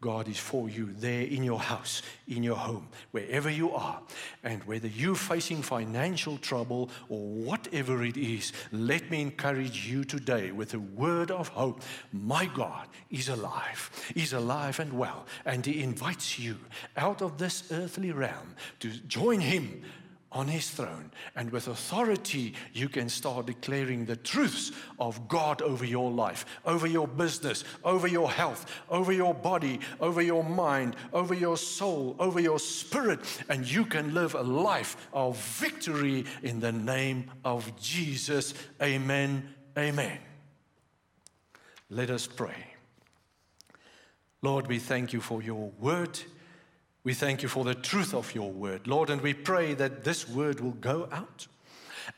God 0.03 0.29
is 0.29 0.37
for 0.37 0.69
you 0.69 0.93
there 0.99 1.23
in 1.23 1.45
your 1.45 1.61
house, 1.61 2.03
in 2.27 2.43
your 2.43 2.57
home, 2.57 2.88
wherever 3.12 3.49
you 3.49 3.71
are. 3.71 4.01
And 4.43 4.62
whether 4.65 4.88
you're 4.88 5.15
facing 5.15 5.62
financial 5.62 6.38
trouble 6.38 6.91
or 7.09 7.21
whatever 7.21 8.05
it 8.05 8.17
is, 8.17 8.53
let 8.73 9.09
me 9.12 9.23
encourage 9.23 9.87
you 9.88 10.03
today 10.03 10.51
with 10.51 10.75
a 10.75 10.81
word 10.81 11.31
of 11.31 11.49
hope. 11.49 11.83
My 12.12 12.47
God 12.47 12.88
is 13.11 13.29
alive. 13.29 13.91
He's 14.12 14.33
alive 14.33 14.81
and 14.81 14.93
well. 14.93 15.25
And 15.45 15.65
He 15.65 15.85
invites 15.85 16.37
you 16.37 16.59
out 16.97 17.23
of 17.23 17.38
this 17.38 17.71
earthly 17.71 18.11
realm 18.11 18.57
to 18.81 18.88
join 18.91 19.38
Him 19.38 19.83
on 20.33 20.49
his 20.49 20.71
throne. 20.71 21.12
And 21.37 21.51
with 21.51 21.68
authority, 21.68 22.55
you 22.73 22.88
can 22.88 23.09
start 23.09 23.47
declaring 23.47 24.05
the 24.05 24.16
truths 24.16 24.73
of 24.99 25.29
God 25.29 25.62
over 25.62 25.85
your 25.85 26.11
life, 26.11 26.45
over 26.64 26.87
your 26.87 27.07
business, 27.07 27.64
over 27.85 28.09
your 28.09 28.31
health, 28.31 28.66
over 28.90 29.12
your 29.12 29.35
body, 29.35 29.81
over 30.01 30.23
your 30.23 30.42
mind, 30.42 30.97
over 31.12 31.35
your 31.35 31.57
soul, 31.57 32.16
over 32.18 32.40
your 32.40 32.59
spirit. 32.59 33.21
And 33.49 33.71
you 33.71 33.85
can 33.85 34.14
live 34.14 34.35
a 34.35 34.42
life 34.42 34.97
of 35.12 35.37
victory 35.38 36.25
in 36.42 36.61
the 36.61 36.73
name 36.73 37.31
of 37.45 37.79
Jesus. 37.81 38.55
Amen. 38.83 39.55
Amen. 39.77 40.18
Let 41.90 42.11
us 42.11 42.27
pray. 42.27 42.66
Lord, 44.40 44.66
we 44.66 44.79
thank 44.79 45.12
you 45.12 45.21
for 45.21 45.42
your 45.42 45.71
word. 45.79 46.18
We 47.05 47.15
thank 47.15 47.43
you 47.43 47.49
for 47.49 47.65
the 47.65 47.75
truth 47.75 48.15
of 48.15 48.35
your 48.35 48.51
word, 48.51 48.87
Lord, 48.87 49.11
and 49.11 49.21
we 49.21 49.35
pray 49.35 49.75
that 49.75 50.05
this 50.05 50.29
word 50.29 50.61
will 50.61 50.73
go 50.73 51.09
out 51.11 51.49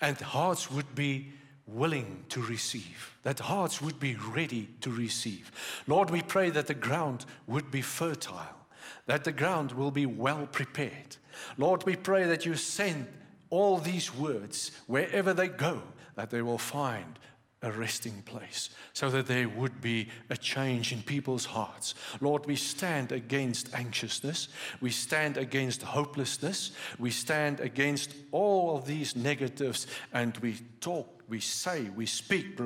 and 0.00 0.18
hearts 0.20 0.70
would 0.70 0.94
be 0.94 1.32
willing 1.66 2.24
to 2.28 2.42
receive, 2.42 3.16
that 3.22 3.40
hearts 3.40 3.80
would 3.80 3.98
be 3.98 4.16
ready 4.16 4.68
to 4.82 4.90
receive. 4.90 5.50
Lord, 5.86 6.10
we 6.10 6.20
pray 6.20 6.50
that 6.50 6.66
the 6.66 6.74
ground 6.74 7.24
would 7.46 7.70
be 7.70 7.80
fertile, 7.80 8.66
that 9.06 9.24
the 9.24 9.32
ground 9.32 9.72
will 9.72 9.90
be 9.90 10.04
well 10.04 10.46
prepared. 10.46 11.16
Lord, 11.56 11.84
we 11.84 11.96
pray 11.96 12.24
that 12.24 12.44
you 12.44 12.54
send 12.54 13.06
all 13.48 13.78
these 13.78 14.14
words 14.14 14.72
wherever 14.86 15.32
they 15.32 15.48
go, 15.48 15.80
that 16.16 16.30
they 16.30 16.42
will 16.42 16.58
find 16.58 17.18
a 17.64 17.72
resting 17.72 18.22
place 18.22 18.68
so 18.92 19.10
that 19.10 19.26
there 19.26 19.48
would 19.48 19.80
be 19.80 20.08
a 20.28 20.36
change 20.36 20.92
in 20.92 21.02
people's 21.02 21.46
hearts. 21.46 21.94
Lord, 22.20 22.44
we 22.44 22.56
stand 22.56 23.10
against 23.10 23.74
anxiousness. 23.74 24.48
We 24.82 24.90
stand 24.90 25.38
against 25.38 25.82
hopelessness. 25.82 26.72
We 26.98 27.10
stand 27.10 27.60
against 27.60 28.12
all 28.32 28.76
of 28.76 28.86
these 28.86 29.16
negatives 29.16 29.86
and 30.12 30.36
we 30.38 30.58
talk. 30.80 31.08
We 31.26 31.40
say, 31.40 31.88
we 31.96 32.04
speak, 32.04 32.60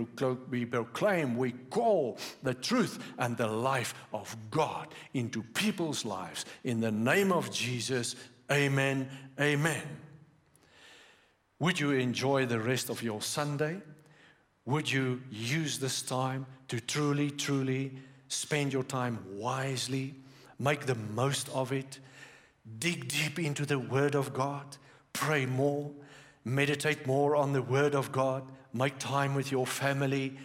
we 0.50 0.64
proclaim, 0.64 1.36
we 1.36 1.52
call 1.52 2.18
the 2.42 2.54
truth 2.54 2.98
and 3.16 3.36
the 3.36 3.46
life 3.46 3.94
of 4.12 4.36
God 4.50 4.88
into 5.14 5.44
people's 5.44 6.04
lives. 6.04 6.44
In 6.64 6.80
the 6.80 6.90
name 6.90 7.30
of 7.30 7.52
Jesus, 7.52 8.16
amen, 8.50 9.08
amen. 9.40 9.82
Would 11.60 11.78
you 11.78 11.92
enjoy 11.92 12.46
the 12.46 12.58
rest 12.58 12.90
of 12.90 13.00
your 13.00 13.22
Sunday? 13.22 13.80
Would 14.68 14.92
you 14.92 15.22
use 15.30 15.78
this 15.78 16.02
time 16.02 16.44
to 16.68 16.78
truly, 16.78 17.30
truly 17.30 17.90
spend 18.28 18.70
your 18.70 18.82
time 18.82 19.18
wisely, 19.32 20.14
make 20.58 20.84
the 20.84 20.94
most 20.94 21.48
of 21.54 21.72
it, 21.72 21.98
dig 22.78 23.08
deep 23.08 23.38
into 23.38 23.64
the 23.64 23.78
Word 23.78 24.14
of 24.14 24.34
God, 24.34 24.76
pray 25.14 25.46
more, 25.46 25.90
meditate 26.44 27.06
more 27.06 27.34
on 27.34 27.54
the 27.54 27.62
Word 27.62 27.94
of 27.94 28.12
God, 28.12 28.42
make 28.74 28.98
time 28.98 29.34
with 29.34 29.50
your 29.50 29.66
family, 29.66 30.36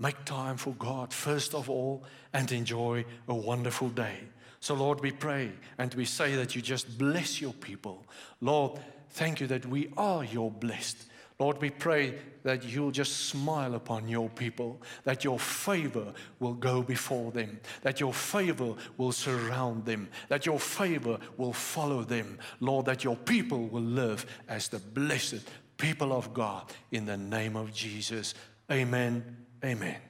make 0.00 0.24
time 0.24 0.56
for 0.56 0.74
God 0.74 1.12
first 1.12 1.54
of 1.54 1.70
all, 1.70 2.02
and 2.32 2.50
enjoy 2.50 3.04
a 3.28 3.34
wonderful 3.36 3.90
day. 3.90 4.16
So, 4.58 4.74
Lord, 4.74 5.00
we 5.00 5.12
pray 5.12 5.52
and 5.78 5.94
we 5.94 6.06
say 6.06 6.34
that 6.34 6.56
you 6.56 6.60
just 6.60 6.98
bless 6.98 7.40
your 7.40 7.52
people. 7.52 8.04
Lord, 8.40 8.80
thank 9.10 9.38
you 9.38 9.46
that 9.46 9.64
we 9.64 9.92
are 9.96 10.24
your 10.24 10.50
blessed. 10.50 11.06
Lord, 11.40 11.58
we 11.62 11.70
pray 11.70 12.16
that 12.42 12.64
you'll 12.64 12.90
just 12.90 13.28
smile 13.28 13.74
upon 13.74 14.08
your 14.08 14.28
people, 14.28 14.80
that 15.04 15.24
your 15.24 15.38
favor 15.38 16.12
will 16.38 16.52
go 16.52 16.82
before 16.82 17.32
them, 17.32 17.58
that 17.80 17.98
your 17.98 18.12
favor 18.12 18.74
will 18.98 19.12
surround 19.12 19.86
them, 19.86 20.10
that 20.28 20.44
your 20.44 20.60
favor 20.60 21.18
will 21.38 21.54
follow 21.54 22.02
them. 22.02 22.38
Lord, 22.60 22.84
that 22.86 23.04
your 23.04 23.16
people 23.16 23.68
will 23.68 23.80
live 23.80 24.26
as 24.48 24.68
the 24.68 24.78
blessed 24.78 25.48
people 25.78 26.12
of 26.12 26.34
God 26.34 26.70
in 26.92 27.06
the 27.06 27.16
name 27.16 27.56
of 27.56 27.72
Jesus. 27.72 28.34
Amen. 28.70 29.38
Amen. 29.64 29.96